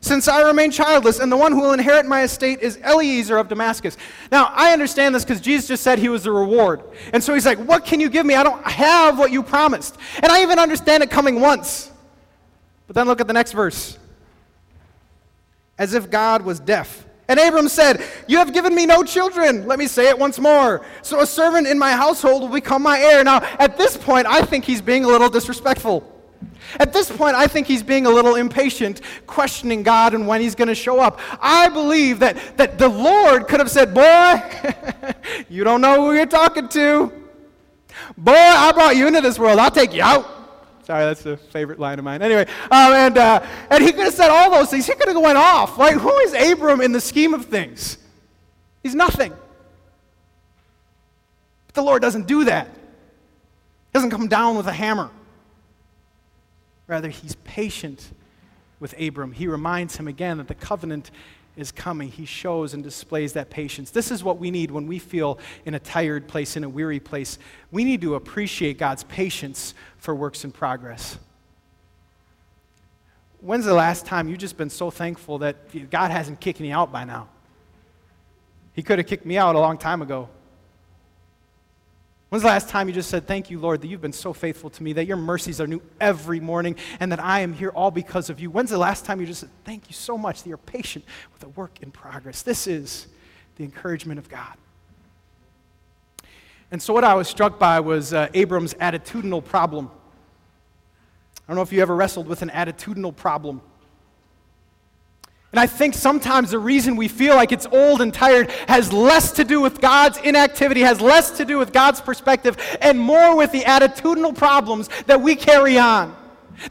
since 0.06 0.28
I 0.28 0.41
remain 0.41 0.69
childless, 0.69 1.19
and 1.19 1.32
the 1.32 1.38
one 1.38 1.51
who 1.51 1.62
will 1.62 1.73
inherit 1.73 2.06
my 2.06 2.21
estate 2.21 2.60
is 2.62 2.78
Eliezer 2.78 3.38
of 3.38 3.47
Damascus. 3.47 3.97
Now, 4.32 4.51
I 4.54 4.71
understand 4.71 5.15
this 5.15 5.25
because 5.25 5.41
Jesus 5.41 5.67
just 5.67 5.82
said 5.82 5.97
he 5.97 6.10
was 6.10 6.25
the 6.25 6.32
reward. 6.32 6.84
And 7.12 7.23
so 7.23 7.34
he's 7.34 7.45
like, 7.45 7.58
What 7.58 7.86
can 7.86 7.99
you 7.99 8.08
give 8.08 8.23
me? 8.23 8.36
I 8.36 8.43
don't 8.43 8.63
have 8.67 9.17
what 9.17 9.32
you 9.32 9.41
promised. 9.41 9.97
And 10.21 10.32
I 10.32 10.43
even 10.43 10.60
understand 10.60 11.01
it 11.01 11.10
coming 11.10 11.41
once. 11.41 11.91
But 12.86 12.95
then 12.95 13.08
look 13.08 13.19
at 13.19 13.25
the 13.25 13.34
next 13.34 13.54
verse. 13.54 13.97
As 15.80 15.95
if 15.95 16.12
God 16.12 16.43
was 16.43 16.60
deaf. 16.60 17.04
And 17.28 17.39
Abram 17.39 17.67
said, 17.67 18.04
You 18.28 18.38
have 18.38 18.54
given 18.54 18.75
me 18.75 18.86
no 18.86 19.04
children. 19.04 19.65
Let 19.65 19.80
me 19.80 19.88
say 19.88 20.08
it 20.10 20.19
once 20.19 20.38
more. 20.38 20.86
So 21.01 21.21
a 21.21 21.25
servant 21.25 21.65
in 21.65 21.80
my 21.80 21.93
household 21.93 22.43
will 22.43 22.49
become 22.49 22.84
my 22.84 22.99
heir. 22.99 23.23
Now, 23.23 23.38
at 23.58 23.75
this 23.80 23.97
point, 23.97 24.28
I 24.28 24.43
think 24.43 24.65
he's 24.65 24.84
being 24.84 25.04
a 25.04 25.08
little 25.08 25.30
disrespectful. 25.30 26.12
At 26.80 26.94
this 26.94 27.12
point, 27.12 27.36
I 27.36 27.48
think 27.48 27.68
he's 27.68 27.84
being 27.84 28.06
a 28.06 28.10
little 28.10 28.36
impatient, 28.36 29.02
questioning 29.28 29.84
God 29.84 30.14
and 30.14 30.28
when 30.28 30.42
he's 30.42 30.56
going 30.56 30.68
to 30.68 30.76
show 30.76 31.00
up. 31.00 31.20
I 31.40 31.70
believe 31.70 32.20
that, 32.20 32.58
that 32.58 32.78
the 32.78 32.90
Lord 32.90 33.48
could 33.48 33.60
have 33.60 33.72
said, 33.72 33.94
Boy, 33.94 35.14
you 35.50 35.64
don't 35.64 35.82
know 35.82 36.02
who 36.02 36.14
you're 36.16 36.26
talking 36.26 36.68
to. 36.70 37.12
Boy, 38.18 38.34
I 38.34 38.72
brought 38.72 38.96
you 38.96 39.08
into 39.08 39.22
this 39.22 39.40
world. 39.40 39.60
I'll 39.60 39.72
take 39.72 39.94
you 39.94 40.02
out. 40.02 40.36
Sorry, 40.84 41.04
that's 41.04 41.26
a 41.26 41.36
favorite 41.38 41.80
line 41.80 41.98
of 41.98 42.06
mine. 42.06 42.22
Anyway, 42.22 42.46
um, 42.70 42.94
and, 42.94 43.18
uh, 43.18 43.44
and 43.72 43.84
he 43.84 43.92
could 43.92 44.06
have 44.06 44.14
said 44.14 44.30
all 44.30 44.52
those 44.52 44.70
things. 44.70 44.86
He 44.86 44.94
could 44.94 45.08
have 45.08 45.20
went 45.20 45.38
off. 45.38 45.80
Like, 45.80 45.96
who 45.96 46.16
is 46.20 46.34
Abram 46.34 46.80
in 46.82 46.92
the 46.92 47.02
scheme 47.02 47.34
of 47.34 47.46
things? 47.46 47.98
He's 48.84 48.94
nothing. 48.94 49.34
But 51.66 51.74
the 51.74 51.82
Lord 51.82 52.04
doesn't 52.04 52.28
do 52.28 52.46
that. 52.46 52.68
He 52.68 53.92
doesn't 53.94 54.12
come 54.12 54.28
down 54.28 54.58
with 54.58 54.68
a 54.68 54.74
hammer. 54.74 55.10
Rather, 56.88 57.10
he's 57.10 57.36
patient 57.43 58.12
with 58.80 58.93
Abram. 59.00 59.32
He 59.32 59.48
reminds 59.48 59.98
him 59.98 60.08
again 60.08 60.38
that 60.38 60.48
the 60.48 60.56
covenant 60.56 61.12
is 61.58 61.71
coming. 61.71 62.10
He 62.10 62.26
shows 62.26 62.74
and 62.74 62.84
displays 62.84 63.34
that 63.34 63.50
patience. 63.50 63.91
This 63.91 64.12
is 64.12 64.24
what 64.24 64.38
we 64.38 64.52
need 64.52 64.71
when 64.71 64.88
we 64.88 65.00
feel 65.00 65.39
in 65.65 65.74
a 65.74 65.80
tired 65.80 66.28
place, 66.28 66.58
in 66.58 66.63
a 66.63 66.69
weary 66.69 67.00
place. 67.00 67.39
We 67.71 67.84
need 67.84 68.02
to 68.02 68.15
appreciate 68.15 68.78
God's 68.78 69.04
patience 69.04 69.74
for 69.98 70.13
works 70.13 70.43
in 70.43 70.52
progress. 70.52 71.17
When's 73.41 73.65
the 73.65 73.74
last 73.74 74.06
time 74.06 74.28
you've 74.28 74.39
just 74.39 74.58
been 74.58 74.69
so 74.69 74.89
thankful 74.89 75.38
that 75.39 75.89
God 75.89 76.12
hasn't 76.12 76.39
kicked 76.39 76.60
me 76.60 76.71
out 76.71 76.91
by 76.91 77.04
now? 77.04 77.30
He 78.74 78.84
could 78.84 79.00
have 79.00 79.08
kicked 79.08 79.26
me 79.26 79.38
out 79.38 79.56
a 79.56 79.60
long 79.60 79.78
time 79.78 80.02
ago. 80.02 80.30
When's 82.36 82.43
the 82.43 82.50
last 82.50 82.67
time 82.67 82.89
you 82.89 82.93
just 82.93 83.10
said, 83.10 83.28
Thank 83.28 83.50
you, 83.50 83.60
Lord, 83.60 83.80
that 83.80 83.88
you've 83.88 84.02
been 84.02 84.12
so 84.12 84.34
faithful 84.34 84.69
to 84.71 84.84
me, 84.84 84.91
that 84.91 85.06
your 85.06 85.15
mercies 85.15 85.62
are 85.62 85.67
new 85.67 85.82
every 86.02 86.41
morning, 86.41 86.76
and 87.00 87.10
that 87.13 87.19
I 87.21 87.39
am 87.39 87.54
here 87.54 87.69
all 87.69 87.91
because 87.91 88.30
of 88.30 88.41
you? 88.41 88.52
When's 88.52 88.71
the 88.71 88.78
last 88.78 89.06
time 89.06 89.21
you 89.21 89.26
just 89.26 89.39
said, 89.39 89.50
Thank 89.63 89.88
you 89.88 89.93
so 89.93 90.17
much 90.17 90.43
that 90.43 90.50
you're 90.50 90.58
patient 90.58 91.06
with 91.32 91.45
a 91.45 91.48
work 91.48 91.82
in 91.82 91.91
progress? 91.91 92.41
This 92.41 92.67
is 92.67 93.08
the 93.56 93.63
encouragement 93.63 94.19
of 94.19 94.28
God. 94.28 94.54
And 96.71 96.82
so, 96.82 96.93
what 96.93 97.06
I 97.06 97.13
was 97.13 97.30
struck 97.30 97.58
by 97.58 97.80
was 97.80 98.13
uh, 98.13 98.28
Abram's 98.34 98.74
attitudinal 98.74 99.41
problem. 99.41 99.89
I 101.38 101.43
don't 101.48 101.56
know 101.56 101.62
if 101.62 101.71
you 101.71 101.82
ever 101.82 101.95
wrestled 101.95 102.28
with 102.28 102.41
an 102.41 102.50
attitudinal 102.50 103.15
problem. 103.15 103.62
And 105.56 105.62
I 105.62 105.68
think 105.68 105.94
sometimes 105.94 106.52
the 106.52 106.60
reason 106.60 106.98
we 106.98 107.08
feel 107.08 107.34
like 107.34 107.54
it's 107.54 107.65
old 107.68 108.02
and 108.02 108.13
tired 108.13 108.52
has 108.68 108.91
less 108.91 109.32
to 109.32 109.46
do 109.46 109.62
with 109.62 109.80
God's 109.80 110.18
inactivity, 110.18 110.82
has 110.82 111.00
less 111.00 111.32
to 111.38 111.46
do 111.46 111.58
with 111.58 111.72
God's 111.72 112.02
perspective, 112.02 112.58
and 112.82 113.00
more 113.00 113.38
with 113.38 113.54
the 113.54 113.62
attitudinal 113.62 114.36
problems 114.36 114.89
that 115.06 115.22
we 115.22 115.34
carry 115.34 115.78
on. 115.80 116.13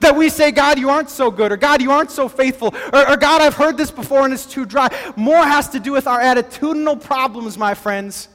That 0.00 0.14
we 0.14 0.28
say, 0.28 0.50
God, 0.50 0.78
you 0.78 0.90
aren't 0.90 1.08
so 1.08 1.30
good, 1.30 1.50
or 1.50 1.56
God, 1.56 1.80
you 1.80 1.92
aren't 1.92 2.10
so 2.10 2.28
faithful, 2.28 2.74
or, 2.92 3.12
or 3.12 3.16
God, 3.16 3.40
I've 3.40 3.54
heard 3.54 3.78
this 3.78 3.90
before 3.90 4.26
and 4.26 4.34
it's 4.34 4.44
too 4.44 4.66
dry. 4.66 4.90
More 5.16 5.42
has 5.42 5.70
to 5.70 5.80
do 5.80 5.92
with 5.92 6.06
our 6.06 6.20
attitudinal 6.20 7.02
problems, 7.02 7.56
my 7.56 7.72
friends. 7.72 8.28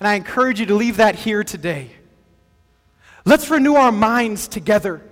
And 0.00 0.08
I 0.08 0.14
encourage 0.14 0.60
you 0.60 0.66
to 0.66 0.74
leave 0.74 0.96
that 0.96 1.14
here 1.14 1.44
today. 1.44 1.90
Let's 3.26 3.50
renew 3.50 3.74
our 3.74 3.92
minds 3.92 4.48
together. 4.48 5.02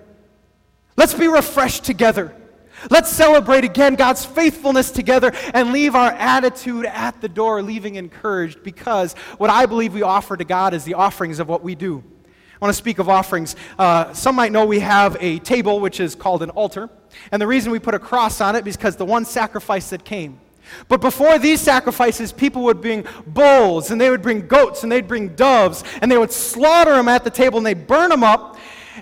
Let's 0.97 1.13
be 1.13 1.29
refreshed 1.29 1.85
together. 1.85 2.35
Let's 2.91 3.11
celebrate 3.11 3.65
again 3.65 3.95
God's 3.95 4.25
faithfulness 4.25 4.91
together 4.91 5.33
and 5.55 5.73
leave 5.73 5.95
our 5.95 6.11
attitude 6.11 6.87
at 6.87 7.21
the 7.21 7.29
door, 7.29 7.63
leaving 7.63 7.97
encouraged, 7.97 8.63
because 8.63 9.15
what 9.39 9.51
I 9.51 9.67
believe 9.67 9.95
we 9.95 10.03
offer 10.03 10.37
to 10.37 10.45
God 10.45 10.75
is 10.75 10.85
the 10.85 10.95
offerings 10.95 11.39
of 11.39 11.49
what 11.49 11.63
we 11.63 11.75
do. 11.75 12.03
I 12.27 12.65
want 12.65 12.75
to 12.75 12.79
speak 12.79 12.99
of 12.99 13.09
offerings. 13.09 13.57
Uh, 13.79 14.13
some 14.13 14.37
might 14.37 14.53
know 14.53 14.65
we 14.65 14.81
have 14.81 15.17
a 15.21 15.41
table 15.41 15.81
which 15.81 15.99
is 15.99 16.15
called 16.15 16.43
an 16.43 16.51
altar, 16.51 16.89
and 17.31 17.43
the 17.43 17.47
reason 17.47 17.73
we 17.73 17.79
put 17.79 17.95
a 17.95 17.99
cross 17.99 18.41
on 18.41 18.57
it 18.57 18.67
is 18.67 18.77
because 18.77 18.97
the 18.97 19.05
one 19.05 19.25
sacrifice 19.25 19.91
that 19.91 20.05
came. 20.05 20.39
But 20.89 21.01
before 21.01 21.39
these 21.39 21.61
sacrifices, 21.61 22.33
people 22.33 22.63
would 22.65 22.81
bring 22.81 23.05
bulls, 23.27 23.91
and 23.91 24.01
they 24.01 24.11
would 24.11 24.23
bring 24.23 24.47
goats, 24.47 24.83
and 24.83 24.93
they'd 24.93 25.09
bring 25.09 25.35
doves, 25.35 25.83
and 26.01 26.11
they 26.11 26.19
would 26.19 26.33
slaughter 26.33 26.93
them 26.93 27.09
at 27.09 27.25
the 27.25 27.31
table, 27.31 27.59
and 27.59 27.67
they'd 27.67 27.87
burn 27.87 28.11
them 28.11 28.23
up, 28.23 28.52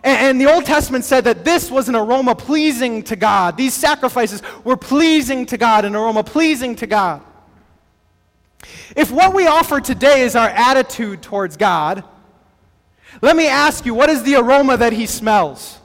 and, 0.04 0.40
the 0.40 0.46
Old 0.46 0.64
Testament 0.64 1.04
said 1.04 1.24
that 1.24 1.44
this 1.44 1.70
was 1.70 1.88
an 1.88 1.96
aroma 1.96 2.34
pleasing 2.34 3.02
to 3.04 3.16
God. 3.16 3.56
These 3.56 3.74
sacrifices 3.74 4.42
were 4.64 4.76
pleasing 4.76 5.46
to 5.46 5.56
God, 5.56 5.84
an 5.84 5.96
aroma 5.96 6.24
pleasing 6.24 6.76
to 6.76 6.86
God. 6.86 7.22
If 8.94 9.10
what 9.10 9.34
we 9.34 9.46
offer 9.46 9.80
today 9.80 10.22
is 10.22 10.36
our 10.36 10.48
attitude 10.48 11.22
towards 11.22 11.56
God, 11.56 12.04
let 13.20 13.36
me 13.36 13.48
ask 13.48 13.84
you, 13.84 13.94
what 13.94 14.08
is 14.08 14.22
the 14.22 14.36
aroma 14.36 14.76
that 14.76 14.92
He 14.92 15.06
smells? 15.06 15.78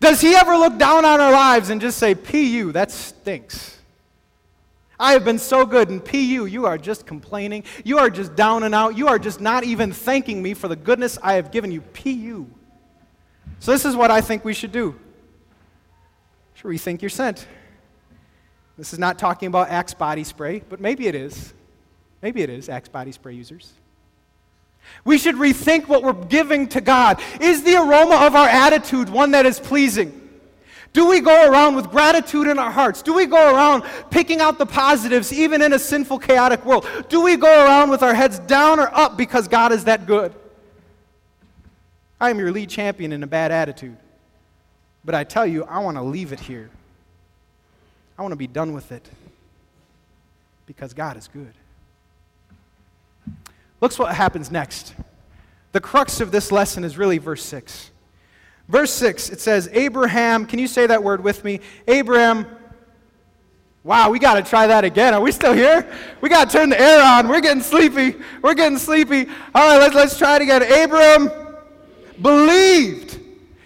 Does 0.00 0.20
He 0.20 0.34
ever 0.34 0.56
look 0.56 0.78
down 0.78 1.04
on 1.04 1.20
our 1.20 1.32
lives 1.32 1.70
and 1.70 1.80
just 1.80 1.98
say, 1.98 2.14
P.U., 2.14 2.72
that 2.72 2.90
stinks? 2.90 3.78
I 5.02 5.14
have 5.14 5.24
been 5.24 5.38
so 5.38 5.66
good. 5.66 5.90
And 5.90 6.02
PU, 6.02 6.46
you 6.46 6.64
are 6.64 6.78
just 6.78 7.06
complaining. 7.06 7.64
You 7.84 7.98
are 7.98 8.08
just 8.08 8.36
down 8.36 8.62
and 8.62 8.72
out. 8.72 8.96
You 8.96 9.08
are 9.08 9.18
just 9.18 9.40
not 9.40 9.64
even 9.64 9.92
thanking 9.92 10.40
me 10.40 10.54
for 10.54 10.68
the 10.68 10.76
goodness 10.76 11.18
I 11.22 11.34
have 11.34 11.50
given 11.50 11.72
you. 11.72 11.80
PU. 11.80 12.46
So, 13.58 13.72
this 13.72 13.84
is 13.84 13.96
what 13.96 14.12
I 14.12 14.20
think 14.20 14.44
we 14.44 14.54
should 14.54 14.70
do. 14.70 14.94
Should 16.54 16.68
rethink 16.68 17.02
your 17.02 17.10
scent. 17.10 17.48
This 18.78 18.92
is 18.92 18.98
not 18.98 19.18
talking 19.18 19.48
about 19.48 19.68
Axe 19.70 19.92
body 19.92 20.24
spray, 20.24 20.62
but 20.68 20.80
maybe 20.80 21.08
it 21.08 21.16
is. 21.16 21.52
Maybe 22.22 22.42
it 22.42 22.48
is, 22.48 22.68
Axe 22.68 22.88
body 22.88 23.10
spray 23.10 23.34
users. 23.34 23.72
We 25.04 25.18
should 25.18 25.34
rethink 25.34 25.88
what 25.88 26.04
we're 26.04 26.12
giving 26.12 26.68
to 26.68 26.80
God. 26.80 27.20
Is 27.40 27.64
the 27.64 27.76
aroma 27.76 28.26
of 28.26 28.36
our 28.36 28.48
attitude 28.48 29.08
one 29.08 29.32
that 29.32 29.46
is 29.46 29.58
pleasing? 29.58 30.21
Do 30.92 31.08
we 31.08 31.20
go 31.20 31.50
around 31.50 31.74
with 31.74 31.90
gratitude 31.90 32.46
in 32.48 32.58
our 32.58 32.70
hearts? 32.70 33.00
Do 33.00 33.14
we 33.14 33.24
go 33.24 33.54
around 33.54 33.84
picking 34.10 34.40
out 34.40 34.58
the 34.58 34.66
positives 34.66 35.32
even 35.32 35.62
in 35.62 35.72
a 35.72 35.78
sinful, 35.78 36.18
chaotic 36.18 36.64
world? 36.66 36.86
Do 37.08 37.22
we 37.22 37.36
go 37.36 37.64
around 37.64 37.88
with 37.88 38.02
our 38.02 38.12
heads 38.12 38.38
down 38.40 38.78
or 38.78 38.94
up 38.94 39.16
because 39.16 39.48
God 39.48 39.72
is 39.72 39.84
that 39.84 40.06
good? 40.06 40.34
I 42.20 42.28
am 42.30 42.38
your 42.38 42.52
lead 42.52 42.68
champion 42.68 43.12
in 43.12 43.22
a 43.22 43.26
bad 43.26 43.52
attitude. 43.52 43.96
But 45.04 45.14
I 45.14 45.24
tell 45.24 45.46
you, 45.46 45.64
I 45.64 45.78
want 45.78 45.96
to 45.96 46.02
leave 46.02 46.32
it 46.32 46.40
here. 46.40 46.70
I 48.18 48.22
want 48.22 48.32
to 48.32 48.36
be 48.36 48.46
done 48.46 48.74
with 48.74 48.92
it 48.92 49.08
because 50.66 50.92
God 50.92 51.16
is 51.16 51.26
good. 51.26 51.54
Look 53.80 53.94
what 53.98 54.14
happens 54.14 54.50
next. 54.50 54.94
The 55.72 55.80
crux 55.80 56.20
of 56.20 56.30
this 56.30 56.52
lesson 56.52 56.84
is 56.84 56.98
really 56.98 57.18
verse 57.18 57.42
6. 57.44 57.91
Verse 58.72 58.90
6, 58.94 59.28
it 59.28 59.38
says, 59.38 59.68
Abraham, 59.74 60.46
can 60.46 60.58
you 60.58 60.66
say 60.66 60.86
that 60.86 61.04
word 61.04 61.22
with 61.22 61.44
me? 61.44 61.60
Abraham, 61.86 62.46
wow, 63.84 64.08
we 64.08 64.18
got 64.18 64.42
to 64.42 64.42
try 64.42 64.66
that 64.66 64.82
again. 64.82 65.12
Are 65.12 65.20
we 65.20 65.30
still 65.30 65.52
here? 65.52 65.94
We 66.22 66.30
got 66.30 66.48
to 66.48 66.56
turn 66.56 66.70
the 66.70 66.80
air 66.80 67.04
on. 67.04 67.28
We're 67.28 67.42
getting 67.42 67.62
sleepy. 67.62 68.16
We're 68.40 68.54
getting 68.54 68.78
sleepy. 68.78 69.28
All 69.54 69.68
right, 69.68 69.76
let's, 69.76 69.94
let's 69.94 70.16
try 70.16 70.36
it 70.36 70.42
again. 70.42 70.62
Abraham 70.62 71.30
believed. 72.22 73.20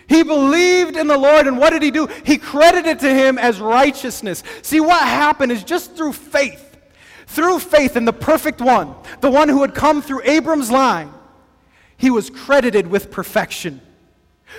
He 0.09 0.25
believed 0.25 0.97
in 0.97 1.07
the 1.07 1.17
Lord, 1.17 1.47
and 1.47 1.57
what 1.57 1.71
did 1.71 1.85
he 1.85 1.93
do? 1.93 2.09
He 2.25 2.37
credited 2.37 2.99
to 2.99 3.15
him 3.15 3.39
as 3.39 3.61
righteousness. 3.61 4.43
See, 4.63 4.81
what 4.81 5.03
happened 5.03 5.53
is 5.53 5.63
just 5.63 5.95
through 5.95 6.15
faith, 6.15 6.77
through 7.29 7.61
faith 7.61 7.97
in 7.97 8.07
the 8.07 8.13
perfect 8.13 8.61
one, 8.61 8.93
the 9.21 9.31
one 9.31 9.49
who 9.49 9.63
had 9.63 9.73
come 9.73 10.03
through 10.03 10.23
Abram's 10.25 10.73
line, 10.73 11.13
he 11.97 12.11
was 12.11 12.29
credited 12.29 12.89
with 12.89 13.13
perfection. 13.13 13.83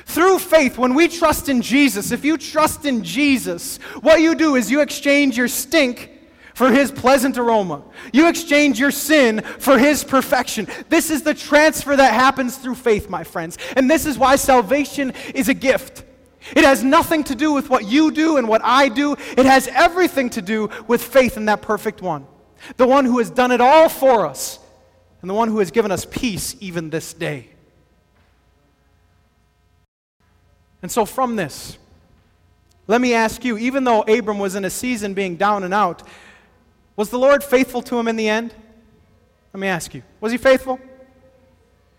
Through 0.06 0.39
faith, 0.39 0.78
when 0.78 0.95
we 0.95 1.08
trust 1.08 1.50
in 1.50 1.62
Jesus, 1.62 2.12
if 2.12 2.26
you 2.26 2.38
trust 2.38 2.86
in 2.86 3.04
Jesus, 3.04 3.78
what 4.02 4.21
you 4.21 4.36
do 4.36 4.56
is 4.56 4.69
you 4.69 4.82
exchange 4.82 5.38
your 5.38 5.47
stink 5.47 6.12
for 6.54 6.71
his 6.71 6.91
pleasant 6.91 7.38
aroma. 7.38 7.84
You 8.12 8.28
exchange 8.28 8.80
your 8.80 8.91
sin 8.91 9.41
for 9.60 9.78
his 9.78 10.04
perfection. 10.04 10.67
This 10.89 11.10
is 11.10 11.21
the 11.21 11.34
transfer 11.34 11.95
that 11.95 12.13
happens 12.13 12.58
through 12.58 12.76
faith, 12.76 13.10
my 13.10 13.23
friends. 13.23 13.58
And 13.76 13.89
this 13.89 14.06
is 14.06 14.17
why 14.17 14.36
salvation 14.38 15.13
is 15.36 15.50
a 15.50 15.54
gift. 15.54 16.04
It 16.56 16.63
has 16.63 16.84
nothing 16.84 17.23
to 17.26 17.36
do 17.36 17.54
with 17.54 17.69
what 17.69 17.86
you 17.86 18.12
do 18.12 18.38
and 18.38 18.47
what 18.47 18.62
I 18.63 18.89
do, 18.89 19.13
it 19.13 19.45
has 19.45 19.67
everything 19.67 20.30
to 20.32 20.41
do 20.41 20.69
with 20.88 21.04
faith 21.04 21.38
in 21.38 21.45
that 21.45 21.62
perfect 21.62 22.02
one, 22.02 22.26
the 22.78 22.88
one 22.88 23.06
who 23.06 23.19
has 23.19 23.30
done 23.30 23.52
it 23.52 23.62
all 23.62 23.89
for 23.89 24.26
us 24.26 24.60
and 25.21 25.30
the 25.30 25.34
one 25.34 25.50
who 25.50 25.60
has 25.60 25.71
given 25.71 25.91
us 25.91 26.06
peace 26.06 26.56
even 26.60 26.89
this 26.89 27.13
day. 27.13 27.50
And 30.81 30.91
so, 30.91 31.05
from 31.05 31.35
this, 31.35 31.77
let 32.87 33.01
me 33.01 33.13
ask 33.13 33.43
you 33.43 33.57
even 33.57 33.83
though 33.83 34.01
Abram 34.01 34.39
was 34.39 34.55
in 34.55 34.63
a 34.65 34.69
season 34.69 35.13
being 35.13 35.35
down 35.35 35.63
and 35.63 35.73
out, 35.73 36.03
was 36.95 37.09
the 37.09 37.19
Lord 37.19 37.43
faithful 37.43 37.81
to 37.83 37.99
him 37.99 38.07
in 38.07 38.15
the 38.15 38.29
end? 38.29 38.53
Let 39.53 39.59
me 39.59 39.67
ask 39.67 39.93
you, 39.93 40.03
was 40.21 40.31
he 40.31 40.37
faithful? 40.37 40.79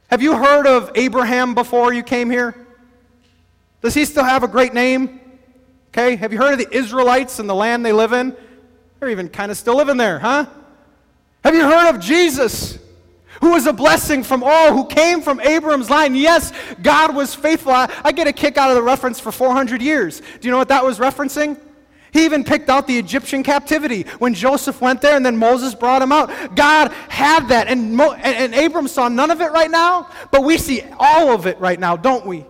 Have 0.08 0.22
you 0.22 0.36
heard 0.36 0.66
of 0.66 0.90
Abraham 0.94 1.54
before 1.54 1.92
you 1.92 2.02
came 2.02 2.30
here? 2.30 2.54
Does 3.82 3.94
he 3.94 4.04
still 4.04 4.24
have 4.24 4.42
a 4.42 4.48
great 4.48 4.74
name? 4.74 5.20
Okay, 5.90 6.16
have 6.16 6.32
you 6.32 6.38
heard 6.38 6.52
of 6.52 6.58
the 6.58 6.76
Israelites 6.76 7.38
and 7.38 7.48
the 7.48 7.54
land 7.54 7.84
they 7.84 7.92
live 7.92 8.12
in? 8.12 8.34
They're 8.98 9.10
even 9.10 9.28
kind 9.28 9.50
of 9.50 9.56
still 9.56 9.76
living 9.76 9.96
there, 9.96 10.18
huh? 10.18 10.46
Have 11.44 11.54
you 11.54 11.62
heard 11.62 11.94
of 11.94 12.00
Jesus, 12.00 12.78
who 13.40 13.52
was 13.52 13.66
a 13.66 13.72
blessing 13.72 14.22
from 14.22 14.42
all, 14.42 14.72
who 14.72 14.86
came 14.86 15.20
from 15.20 15.40
Abram's 15.40 15.90
line? 15.90 16.14
Yes, 16.14 16.52
God 16.82 17.14
was 17.14 17.34
faithful. 17.34 17.72
I, 17.72 17.92
I 18.04 18.12
get 18.12 18.26
a 18.26 18.32
kick 18.32 18.56
out 18.56 18.70
of 18.70 18.76
the 18.76 18.82
reference 18.82 19.20
for 19.20 19.32
400 19.32 19.80
years. 19.80 20.20
Do 20.20 20.48
you 20.48 20.50
know 20.50 20.58
what 20.58 20.68
that 20.68 20.84
was 20.84 20.98
referencing? 20.98 21.60
He 22.12 22.24
even 22.24 22.42
picked 22.42 22.70
out 22.70 22.86
the 22.86 22.98
Egyptian 22.98 23.42
captivity 23.42 24.02
when 24.18 24.32
Joseph 24.32 24.80
went 24.80 25.02
there 25.02 25.16
and 25.16 25.24
then 25.24 25.36
Moses 25.36 25.74
brought 25.74 26.00
him 26.00 26.10
out. 26.10 26.56
God 26.56 26.90
had 27.08 27.48
that, 27.48 27.68
and, 27.68 27.94
Mo, 27.94 28.12
and, 28.12 28.54
and 28.54 28.66
Abram 28.66 28.88
saw 28.88 29.08
none 29.08 29.30
of 29.30 29.40
it 29.40 29.52
right 29.52 29.70
now, 29.70 30.08
but 30.30 30.42
we 30.42 30.56
see 30.56 30.82
all 30.98 31.32
of 31.32 31.46
it 31.46 31.60
right 31.60 31.78
now, 31.78 31.96
don't 31.96 32.24
we? 32.24 32.46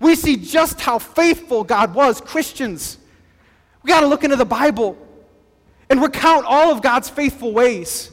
We 0.00 0.14
see 0.14 0.36
just 0.36 0.80
how 0.80 0.98
faithful 0.98 1.64
God 1.64 1.94
was. 1.94 2.20
Christians, 2.20 2.98
we 3.82 3.88
got 3.88 4.00
to 4.00 4.06
look 4.06 4.24
into 4.24 4.36
the 4.36 4.44
Bible 4.44 4.98
and 5.88 6.02
recount 6.02 6.44
all 6.46 6.70
of 6.70 6.82
God's 6.82 7.08
faithful 7.08 7.52
ways. 7.52 8.10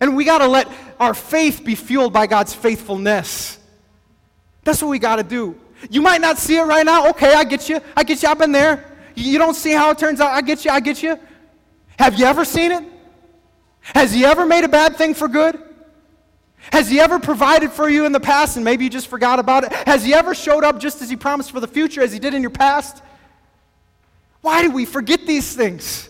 And 0.00 0.16
we 0.16 0.24
got 0.24 0.38
to 0.38 0.48
let 0.48 0.68
our 1.00 1.14
faith 1.14 1.64
be 1.64 1.74
fueled 1.74 2.12
by 2.12 2.26
God's 2.26 2.54
faithfulness. 2.54 3.58
That's 4.62 4.82
what 4.82 4.88
we 4.88 4.98
got 4.98 5.16
to 5.16 5.22
do. 5.22 5.58
You 5.90 6.00
might 6.00 6.20
not 6.20 6.38
see 6.38 6.56
it 6.56 6.62
right 6.62 6.84
now. 6.84 7.10
Okay, 7.10 7.34
I 7.34 7.44
get 7.44 7.68
you. 7.68 7.80
I 7.96 8.04
get 8.04 8.22
you. 8.22 8.28
I've 8.28 8.38
been 8.38 8.52
there. 8.52 8.92
You 9.14 9.38
don't 9.38 9.54
see 9.54 9.72
how 9.72 9.90
it 9.90 9.98
turns 9.98 10.20
out. 10.20 10.30
I 10.30 10.40
get 10.40 10.64
you. 10.64 10.70
I 10.70 10.80
get 10.80 11.02
you. 11.02 11.18
Have 11.98 12.18
you 12.18 12.24
ever 12.24 12.44
seen 12.44 12.72
it? 12.72 12.84
Has 13.80 14.12
He 14.12 14.24
ever 14.24 14.46
made 14.46 14.64
a 14.64 14.68
bad 14.68 14.96
thing 14.96 15.14
for 15.14 15.28
good? 15.28 15.60
Has 16.72 16.88
He 16.88 16.98
ever 16.98 17.18
provided 17.18 17.70
for 17.70 17.88
you 17.88 18.06
in 18.06 18.12
the 18.12 18.20
past 18.20 18.56
and 18.56 18.64
maybe 18.64 18.84
you 18.84 18.90
just 18.90 19.08
forgot 19.08 19.38
about 19.38 19.64
it? 19.64 19.72
Has 19.72 20.04
He 20.04 20.14
ever 20.14 20.34
showed 20.34 20.64
up 20.64 20.80
just 20.80 21.02
as 21.02 21.10
He 21.10 21.16
promised 21.16 21.50
for 21.50 21.60
the 21.60 21.68
future 21.68 22.02
as 22.02 22.12
He 22.12 22.18
did 22.18 22.34
in 22.34 22.40
your 22.40 22.50
past? 22.50 23.02
Why 24.40 24.62
do 24.62 24.70
we 24.70 24.84
forget 24.84 25.26
these 25.26 25.54
things? 25.54 26.08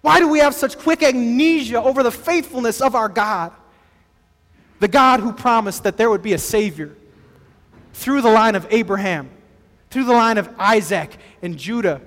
Why 0.00 0.20
do 0.20 0.28
we 0.28 0.38
have 0.38 0.54
such 0.54 0.78
quick 0.78 1.02
amnesia 1.02 1.82
over 1.82 2.02
the 2.02 2.10
faithfulness 2.10 2.80
of 2.80 2.94
our 2.94 3.08
God? 3.08 3.52
The 4.80 4.88
God 4.88 5.20
who 5.20 5.32
promised 5.32 5.84
that 5.84 5.96
there 5.96 6.10
would 6.10 6.22
be 6.22 6.32
a 6.32 6.38
Savior 6.38 6.96
through 7.94 8.22
the 8.22 8.30
line 8.30 8.54
of 8.54 8.66
Abraham, 8.70 9.30
through 9.90 10.04
the 10.04 10.12
line 10.12 10.38
of 10.38 10.48
Isaac 10.58 11.16
and 11.42 11.56
Judah 11.56 12.00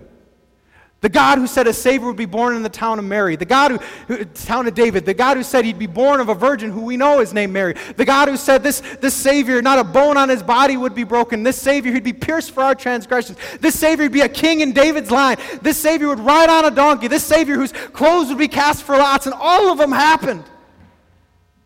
the 1.01 1.09
God 1.09 1.39
who 1.39 1.47
said 1.47 1.65
a 1.65 1.73
Savior 1.73 2.05
would 2.07 2.15
be 2.15 2.25
born 2.25 2.55
in 2.55 2.61
the 2.61 2.69
town 2.69 2.99
of 2.99 3.05
Mary. 3.05 3.35
The 3.35 3.45
God 3.45 3.71
who, 3.71 3.77
who, 4.07 4.23
town 4.23 4.67
of 4.67 4.75
David. 4.75 5.03
The 5.03 5.15
God 5.15 5.35
who 5.35 5.41
said 5.41 5.65
he'd 5.65 5.79
be 5.79 5.87
born 5.87 6.21
of 6.21 6.29
a 6.29 6.35
virgin 6.35 6.69
who 6.69 6.81
we 6.81 6.95
know 6.95 7.21
is 7.21 7.33
named 7.33 7.51
Mary. 7.51 7.73
The 7.97 8.05
God 8.05 8.27
who 8.27 8.37
said 8.37 8.61
this, 8.61 8.81
this 9.01 9.15
Savior, 9.15 9.63
not 9.63 9.79
a 9.79 9.83
bone 9.83 10.15
on 10.15 10.29
his 10.29 10.43
body 10.43 10.77
would 10.77 10.93
be 10.93 11.03
broken. 11.03 11.41
This 11.41 11.59
Savior, 11.59 11.91
he'd 11.91 12.03
be 12.03 12.13
pierced 12.13 12.51
for 12.51 12.61
our 12.61 12.75
transgressions. 12.75 13.39
This 13.59 13.79
Savior 13.79 14.05
would 14.05 14.11
be 14.11 14.21
a 14.21 14.29
king 14.29 14.61
in 14.61 14.73
David's 14.73 15.09
line. 15.09 15.37
This 15.63 15.77
Savior 15.77 16.07
would 16.07 16.19
ride 16.19 16.49
on 16.49 16.65
a 16.65 16.71
donkey. 16.71 17.07
This 17.07 17.23
Savior 17.23 17.55
whose 17.55 17.71
clothes 17.71 18.29
would 18.29 18.37
be 18.37 18.47
cast 18.47 18.83
for 18.83 18.95
lots. 18.95 19.25
And 19.25 19.33
all 19.33 19.71
of 19.71 19.79
them 19.79 19.91
happened 19.91 20.43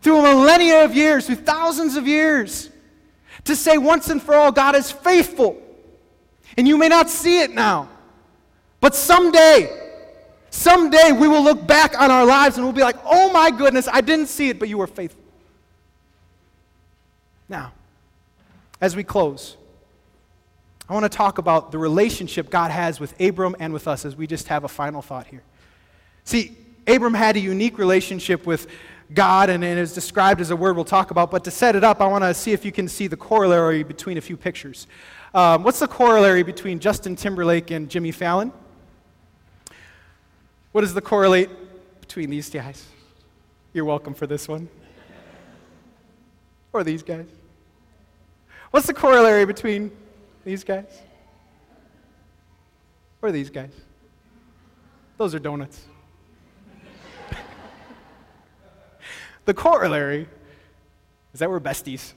through 0.05 0.19
a 0.19 0.35
millennia 0.35 0.85
of 0.85 0.95
years, 0.95 1.25
through 1.25 1.37
thousands 1.37 1.95
of 1.95 2.05
years. 2.05 2.69
To 3.45 3.55
say 3.55 3.79
once 3.79 4.07
and 4.11 4.21
for 4.21 4.35
all, 4.35 4.51
God 4.51 4.75
is 4.75 4.91
faithful. 4.91 5.59
And 6.55 6.67
you 6.67 6.77
may 6.77 6.89
not 6.89 7.09
see 7.09 7.41
it 7.41 7.49
now. 7.49 7.89
But 8.79 8.93
someday, 8.93 9.67
someday 10.51 11.11
we 11.11 11.27
will 11.27 11.41
look 11.41 11.65
back 11.65 11.99
on 11.99 12.11
our 12.11 12.23
lives 12.23 12.55
and 12.55 12.63
we'll 12.63 12.71
be 12.75 12.83
like, 12.83 12.97
oh 13.03 13.31
my 13.31 13.49
goodness, 13.49 13.87
I 13.91 14.01
didn't 14.01 14.27
see 14.27 14.49
it, 14.49 14.59
but 14.59 14.69
you 14.69 14.77
were 14.77 14.85
faithful. 14.85 15.23
Now, 17.49 17.73
as 18.79 18.95
we 18.95 19.03
close, 19.03 19.57
I 20.87 20.93
want 20.93 21.11
to 21.11 21.17
talk 21.17 21.39
about 21.39 21.71
the 21.71 21.79
relationship 21.79 22.51
God 22.51 22.69
has 22.69 22.99
with 22.99 23.19
Abram 23.19 23.55
and 23.59 23.73
with 23.73 23.87
us 23.87 24.05
as 24.05 24.15
we 24.15 24.27
just 24.27 24.49
have 24.49 24.65
a 24.65 24.69
final 24.69 25.01
thought 25.01 25.25
here. 25.25 25.41
See, 26.25 26.55
Abram 26.85 27.15
had 27.15 27.35
a 27.37 27.39
unique 27.39 27.79
relationship 27.79 28.45
with 28.45 28.67
God, 29.13 29.49
and 29.49 29.63
and 29.63 29.79
is 29.79 29.93
described 29.93 30.41
as 30.41 30.49
a 30.49 30.55
word 30.55 30.75
we'll 30.75 30.85
talk 30.85 31.11
about. 31.11 31.29
But 31.31 31.43
to 31.43 31.51
set 31.51 31.75
it 31.75 31.83
up, 31.83 32.01
I 32.01 32.07
want 32.07 32.23
to 32.23 32.33
see 32.33 32.53
if 32.53 32.65
you 32.65 32.71
can 32.71 32.87
see 32.87 33.07
the 33.07 33.17
corollary 33.17 33.83
between 33.83 34.17
a 34.17 34.21
few 34.21 34.37
pictures. 34.37 34.87
Um, 35.33 35.63
what's 35.63 35.79
the 35.79 35.87
corollary 35.87 36.43
between 36.43 36.79
Justin 36.79 37.15
Timberlake 37.15 37.69
and 37.71 37.89
Jimmy 37.89 38.11
Fallon? 38.11 38.51
What 40.71 40.83
is 40.83 40.93
the 40.93 41.01
correlate 41.01 41.49
between 42.01 42.29
these 42.29 42.49
guys? 42.49 42.85
You're 43.73 43.85
welcome 43.85 44.13
for 44.13 44.27
this 44.27 44.47
one. 44.47 44.69
Or 46.73 46.83
these 46.83 47.03
guys. 47.03 47.27
What's 48.71 48.87
the 48.87 48.93
corollary 48.93 49.45
between 49.45 49.91
these 50.43 50.63
guys? 50.63 51.01
Or 53.21 53.31
these 53.31 53.49
guys? 53.49 53.71
Those 55.17 55.33
are 55.33 55.39
donuts. 55.39 55.85
The 59.45 59.53
corollary 59.53 60.27
is 61.33 61.39
that 61.39 61.49
we're 61.49 61.59
besties. 61.59 62.13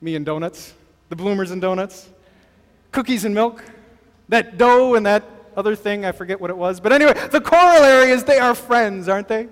Me 0.00 0.14
and 0.14 0.24
donuts, 0.24 0.74
the 1.08 1.16
bloomers 1.16 1.50
and 1.50 1.60
donuts, 1.60 2.08
cookies 2.92 3.24
and 3.24 3.34
milk, 3.34 3.64
that 4.28 4.56
dough 4.56 4.94
and 4.94 5.04
that 5.06 5.24
other 5.56 5.74
thing, 5.74 6.04
I 6.04 6.12
forget 6.12 6.40
what 6.40 6.50
it 6.50 6.56
was. 6.56 6.80
But 6.80 6.92
anyway, 6.92 7.14
the 7.30 7.40
corollary 7.40 8.10
is 8.12 8.24
they 8.24 8.38
are 8.38 8.54
friends, 8.54 9.08
aren't 9.08 9.28
they? 9.28 9.48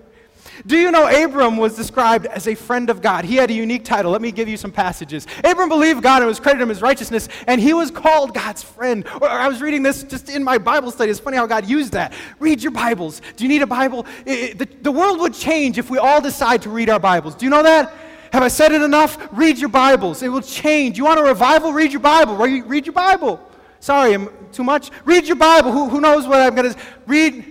Do 0.66 0.76
you 0.76 0.90
know 0.90 1.06
Abram 1.06 1.56
was 1.56 1.76
described 1.76 2.26
as 2.26 2.48
a 2.48 2.54
friend 2.54 2.90
of 2.90 3.00
God? 3.00 3.24
He 3.24 3.36
had 3.36 3.50
a 3.50 3.54
unique 3.54 3.84
title. 3.84 4.10
Let 4.10 4.22
me 4.22 4.32
give 4.32 4.48
you 4.48 4.56
some 4.56 4.72
passages. 4.72 5.26
Abram 5.44 5.68
believed 5.68 6.02
God 6.02 6.22
and 6.22 6.26
was 6.26 6.40
credited 6.40 6.62
him 6.62 6.68
his 6.68 6.82
righteousness, 6.82 7.28
and 7.46 7.60
he 7.60 7.72
was 7.72 7.90
called 7.90 8.34
God's 8.34 8.62
friend. 8.62 9.06
Or 9.20 9.28
I 9.28 9.48
was 9.48 9.60
reading 9.60 9.82
this 9.82 10.02
just 10.02 10.28
in 10.28 10.42
my 10.44 10.58
Bible 10.58 10.90
study. 10.90 11.10
It's 11.10 11.20
funny 11.20 11.36
how 11.36 11.46
God 11.46 11.66
used 11.66 11.92
that. 11.92 12.12
Read 12.38 12.62
your 12.62 12.72
Bibles. 12.72 13.22
Do 13.36 13.44
you 13.44 13.48
need 13.48 13.62
a 13.62 13.66
Bible? 13.66 14.06
The, 14.24 14.68
the 14.82 14.92
world 14.92 15.20
would 15.20 15.34
change 15.34 15.78
if 15.78 15.90
we 15.90 15.98
all 15.98 16.20
decide 16.20 16.62
to 16.62 16.70
read 16.70 16.90
our 16.90 17.00
Bibles. 17.00 17.34
Do 17.34 17.46
you 17.46 17.50
know 17.50 17.62
that? 17.62 17.94
Have 18.32 18.42
I 18.42 18.48
said 18.48 18.72
it 18.72 18.82
enough? 18.82 19.28
Read 19.32 19.58
your 19.58 19.70
Bibles. 19.70 20.22
It 20.22 20.28
will 20.28 20.42
change. 20.42 20.98
You 20.98 21.04
want 21.04 21.18
a 21.18 21.22
revival? 21.22 21.72
Read 21.72 21.92
your 21.92 22.00
Bible. 22.00 22.36
Read 22.36 22.86
your 22.86 22.92
Bible. 22.92 23.40
Sorry, 23.80 24.12
I'm 24.12 24.28
too 24.52 24.64
much. 24.64 24.90
Read 25.04 25.26
your 25.26 25.36
Bible. 25.36 25.72
Who, 25.72 25.88
who 25.88 26.00
knows 26.00 26.26
what 26.26 26.40
I'm 26.40 26.54
going 26.54 26.72
to 26.72 26.78
read? 27.06 27.44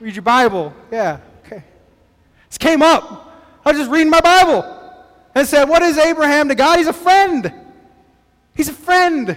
Read 0.00 0.14
your 0.14 0.22
Bible. 0.22 0.74
Yeah, 0.90 1.20
okay. 1.46 1.62
This 2.54 2.58
came 2.58 2.82
up. 2.82 3.34
I 3.66 3.72
was 3.72 3.80
just 3.80 3.90
reading 3.90 4.10
my 4.10 4.20
Bible 4.20 4.64
and 5.34 5.44
said, 5.44 5.68
What 5.68 5.82
is 5.82 5.98
Abraham 5.98 6.48
to 6.50 6.54
God? 6.54 6.78
He's 6.78 6.86
a 6.86 6.92
friend. 6.92 7.52
He's 8.54 8.68
a 8.68 8.72
friend. 8.72 9.36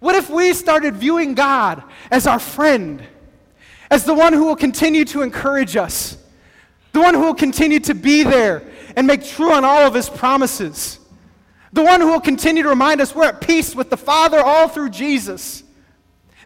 What 0.00 0.14
if 0.14 0.28
we 0.28 0.52
started 0.52 0.96
viewing 0.96 1.32
God 1.32 1.82
as 2.10 2.26
our 2.26 2.38
friend, 2.38 3.02
as 3.90 4.04
the 4.04 4.12
one 4.12 4.34
who 4.34 4.44
will 4.44 4.56
continue 4.56 5.06
to 5.06 5.22
encourage 5.22 5.76
us, 5.76 6.18
the 6.92 7.00
one 7.00 7.14
who 7.14 7.22
will 7.22 7.34
continue 7.34 7.80
to 7.80 7.94
be 7.94 8.22
there 8.22 8.64
and 8.96 9.06
make 9.06 9.24
true 9.24 9.54
on 9.54 9.64
all 9.64 9.86
of 9.86 9.94
his 9.94 10.10
promises? 10.10 10.98
The 11.72 11.82
one 11.82 12.02
who 12.02 12.08
will 12.08 12.20
continue 12.20 12.64
to 12.64 12.68
remind 12.68 13.00
us 13.00 13.14
we're 13.14 13.24
at 13.24 13.40
peace 13.40 13.74
with 13.74 13.88
the 13.88 13.96
Father 13.96 14.40
all 14.40 14.68
through 14.68 14.90
Jesus. 14.90 15.62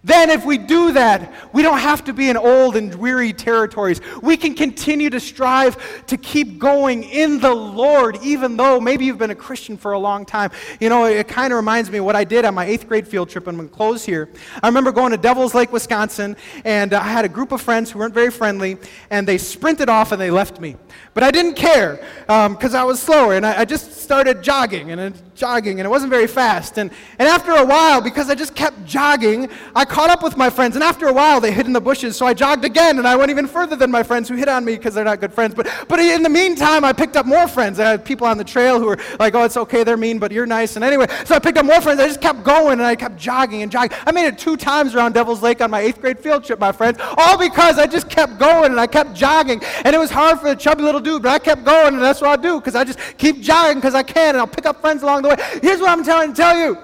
Then, 0.04 0.28
if 0.28 0.44
we 0.44 0.58
do 0.58 0.92
that, 0.92 1.32
we 1.54 1.62
don't 1.62 1.78
have 1.78 2.04
to 2.04 2.12
be 2.12 2.28
in 2.28 2.36
old 2.36 2.76
and 2.76 2.94
weary 2.94 3.32
territories. 3.32 4.02
We 4.20 4.36
can 4.36 4.54
continue 4.54 5.08
to 5.08 5.18
strive 5.18 6.06
to 6.08 6.18
keep 6.18 6.58
going 6.58 7.04
in 7.04 7.40
the 7.40 7.54
Lord, 7.54 8.18
even 8.22 8.58
though 8.58 8.78
maybe 8.78 9.06
you've 9.06 9.16
been 9.16 9.30
a 9.30 9.34
Christian 9.34 9.78
for 9.78 9.92
a 9.92 9.98
long 9.98 10.26
time. 10.26 10.50
You 10.78 10.90
know, 10.90 11.06
it 11.06 11.26
kind 11.26 11.54
of 11.54 11.56
reminds 11.56 11.90
me 11.90 11.98
of 11.98 12.04
what 12.04 12.16
I 12.16 12.24
did 12.24 12.44
on 12.44 12.54
my 12.54 12.66
eighth 12.66 12.86
grade 12.86 13.08
field 13.08 13.30
trip. 13.30 13.48
I'm 13.48 13.56
going 13.56 13.66
to 13.66 13.74
close 13.74 14.04
here. 14.04 14.28
I 14.62 14.68
remember 14.68 14.92
going 14.92 15.12
to 15.12 15.16
Devil's 15.16 15.54
Lake, 15.54 15.72
Wisconsin, 15.72 16.36
and 16.66 16.92
I 16.92 17.04
had 17.04 17.24
a 17.24 17.28
group 17.28 17.50
of 17.50 17.62
friends 17.62 17.90
who 17.90 17.98
weren't 17.98 18.12
very 18.12 18.30
friendly, 18.30 18.76
and 19.08 19.26
they 19.26 19.38
sprinted 19.38 19.88
off 19.88 20.12
and 20.12 20.20
they 20.20 20.30
left 20.30 20.60
me. 20.60 20.76
But 21.14 21.22
I 21.22 21.30
didn't 21.30 21.54
care 21.54 22.04
because 22.26 22.74
um, 22.74 22.80
I 22.80 22.84
was 22.84 23.00
slower, 23.00 23.34
and 23.34 23.46
I, 23.46 23.60
I 23.60 23.64
just 23.64 23.92
started 23.92 24.42
jogging, 24.42 24.90
and 24.90 25.00
it, 25.00 25.14
jogging, 25.34 25.80
and 25.80 25.86
it 25.86 25.90
wasn't 25.90 26.10
very 26.10 26.26
fast. 26.26 26.78
And, 26.78 26.90
and 27.18 27.28
after 27.28 27.52
a 27.52 27.64
while, 27.64 28.00
because 28.00 28.30
I 28.30 28.34
just 28.34 28.54
kept 28.54 28.84
jogging, 28.84 29.48
I 29.74 29.84
caught 29.84 30.10
up 30.10 30.22
with 30.22 30.36
my 30.36 30.50
friends. 30.50 30.76
And 30.76 30.84
after 30.84 31.08
a 31.08 31.12
while, 31.12 31.40
they 31.40 31.52
hid 31.52 31.66
in 31.66 31.72
the 31.72 31.80
bushes, 31.80 32.16
so 32.16 32.26
I 32.26 32.34
jogged 32.34 32.64
again, 32.64 32.98
and 32.98 33.06
I 33.06 33.16
went 33.16 33.30
even 33.30 33.46
further 33.46 33.76
than 33.76 33.90
my 33.90 34.02
friends 34.02 34.28
who 34.28 34.36
hit 34.36 34.48
on 34.48 34.64
me 34.64 34.76
because 34.76 34.94
they're 34.94 35.04
not 35.04 35.20
good 35.20 35.32
friends. 35.32 35.54
But, 35.54 35.68
but 35.88 35.98
in 35.98 36.22
the 36.22 36.28
meantime, 36.28 36.84
I 36.84 36.92
picked 36.92 37.16
up 37.16 37.26
more 37.26 37.48
friends. 37.48 37.80
I 37.80 37.90
had 37.90 38.04
people 38.04 38.26
on 38.26 38.38
the 38.38 38.44
trail 38.44 38.78
who 38.78 38.86
were 38.86 38.98
like, 39.18 39.34
oh, 39.34 39.44
it's 39.44 39.56
okay, 39.56 39.84
they're 39.84 39.96
mean, 39.96 40.18
but 40.18 40.32
you're 40.32 40.46
nice. 40.46 40.76
And 40.76 40.84
anyway, 40.84 41.06
so 41.24 41.34
I 41.34 41.38
picked 41.38 41.58
up 41.58 41.66
more 41.66 41.80
friends. 41.80 42.00
I 42.00 42.06
just 42.06 42.20
kept 42.20 42.44
going, 42.44 42.72
and 42.72 42.82
I 42.82 42.94
kept 42.94 43.16
jogging 43.16 43.62
and 43.62 43.72
jogging. 43.72 43.96
I 44.06 44.12
made 44.12 44.26
it 44.26 44.38
two 44.38 44.56
times 44.56 44.94
around 44.94 45.14
Devil's 45.14 45.42
Lake 45.42 45.60
on 45.60 45.70
my 45.70 45.80
eighth 45.80 46.00
grade 46.00 46.18
field 46.18 46.44
trip, 46.44 46.58
my 46.58 46.72
friends, 46.72 46.98
all 47.16 47.38
because 47.38 47.78
I 47.78 47.86
just 47.86 48.08
kept 48.08 48.38
going 48.38 48.70
and 48.70 48.80
I 48.80 48.86
kept 48.86 49.14
jogging. 49.14 49.62
And 49.84 49.94
it 49.94 49.98
was 49.98 50.10
hard 50.10 50.40
for 50.40 50.48
the 50.48 50.56
chubby 50.56 50.82
little 50.82 51.00
dude, 51.00 51.22
but 51.22 51.32
I 51.32 51.38
kept 51.38 51.64
going, 51.64 51.94
and 51.94 52.02
that's 52.02 52.20
what 52.20 52.38
I 52.38 52.40
do 52.40 52.60
because 52.60 52.74
I 52.74 52.84
just 52.84 52.98
keep 53.18 53.40
jogging 53.40 53.76
because 53.76 53.94
I 53.94 54.02
can, 54.02 54.30
and 54.30 54.38
I'll 54.38 54.46
pick 54.46 54.66
up 54.66 54.80
friends 54.80 55.02
along 55.02 55.23
the 55.24 55.30
way. 55.30 55.60
Here's 55.62 55.80
what 55.80 55.90
I'm 55.90 56.04
trying 56.04 56.28
to 56.28 56.34
tell 56.34 56.56
you 56.56 56.78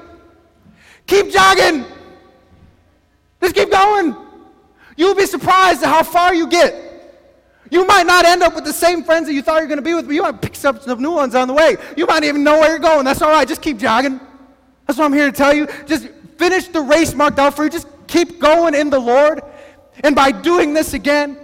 keep 1.07 1.33
jogging. 1.33 1.85
Just 3.41 3.55
keep 3.55 3.71
going. 3.71 4.15
You'll 4.97 5.15
be 5.15 5.27
surprised 5.27 5.83
at 5.83 5.89
how 5.89 6.03
far 6.03 6.35
you 6.35 6.47
get. 6.47 6.89
You 7.71 7.87
might 7.87 8.07
not 8.07 8.25
end 8.25 8.43
up 8.43 8.55
with 8.55 8.65
the 8.65 8.73
same 8.73 9.05
friends 9.05 9.27
that 9.29 9.35
you 9.35 9.43
thought 9.43 9.57
you 9.57 9.63
were 9.63 9.69
going 9.69 9.79
to 9.79 9.83
be 9.83 9.95
with, 9.95 10.07
but 10.07 10.15
you 10.15 10.23
might 10.23 10.43
pick 10.43 10.63
up 10.65 10.83
some 10.83 11.01
new 11.01 11.13
ones 11.13 11.35
on 11.35 11.49
the 11.49 11.55
way. 11.55 11.77
You 11.97 12.07
might 12.07 12.25
even 12.25 12.43
know 12.43 12.59
where 12.59 12.71
you're 12.71 12.79
going. 12.79 13.05
That's 13.05 13.23
all 13.23 13.31
right. 13.31 13.47
Just 13.47 13.63
keep 13.63 13.79
jogging. 13.79 14.21
That's 14.87 14.99
what 14.99 15.05
I'm 15.05 15.13
here 15.13 15.31
to 15.31 15.37
tell 15.37 15.55
you. 15.55 15.69
Just 15.87 16.09
finish 16.37 16.67
the 16.69 16.81
race 16.81 17.15
marked 17.15 17.39
out 17.39 17.55
for 17.55 17.65
you. 17.65 17.71
Just 17.71 17.87
keep 18.09 18.41
going 18.41 18.75
in 18.75 18.91
the 18.91 18.99
Lord. 18.99 19.41
And 20.03 20.17
by 20.17 20.33
doing 20.33 20.75
this 20.75 20.95
again, 20.95 21.39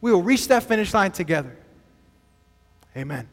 we 0.00 0.12
will 0.12 0.22
reach 0.22 0.48
that 0.48 0.62
finish 0.62 0.94
line 0.94 1.12
together. 1.12 1.56
Amen. 2.96 3.28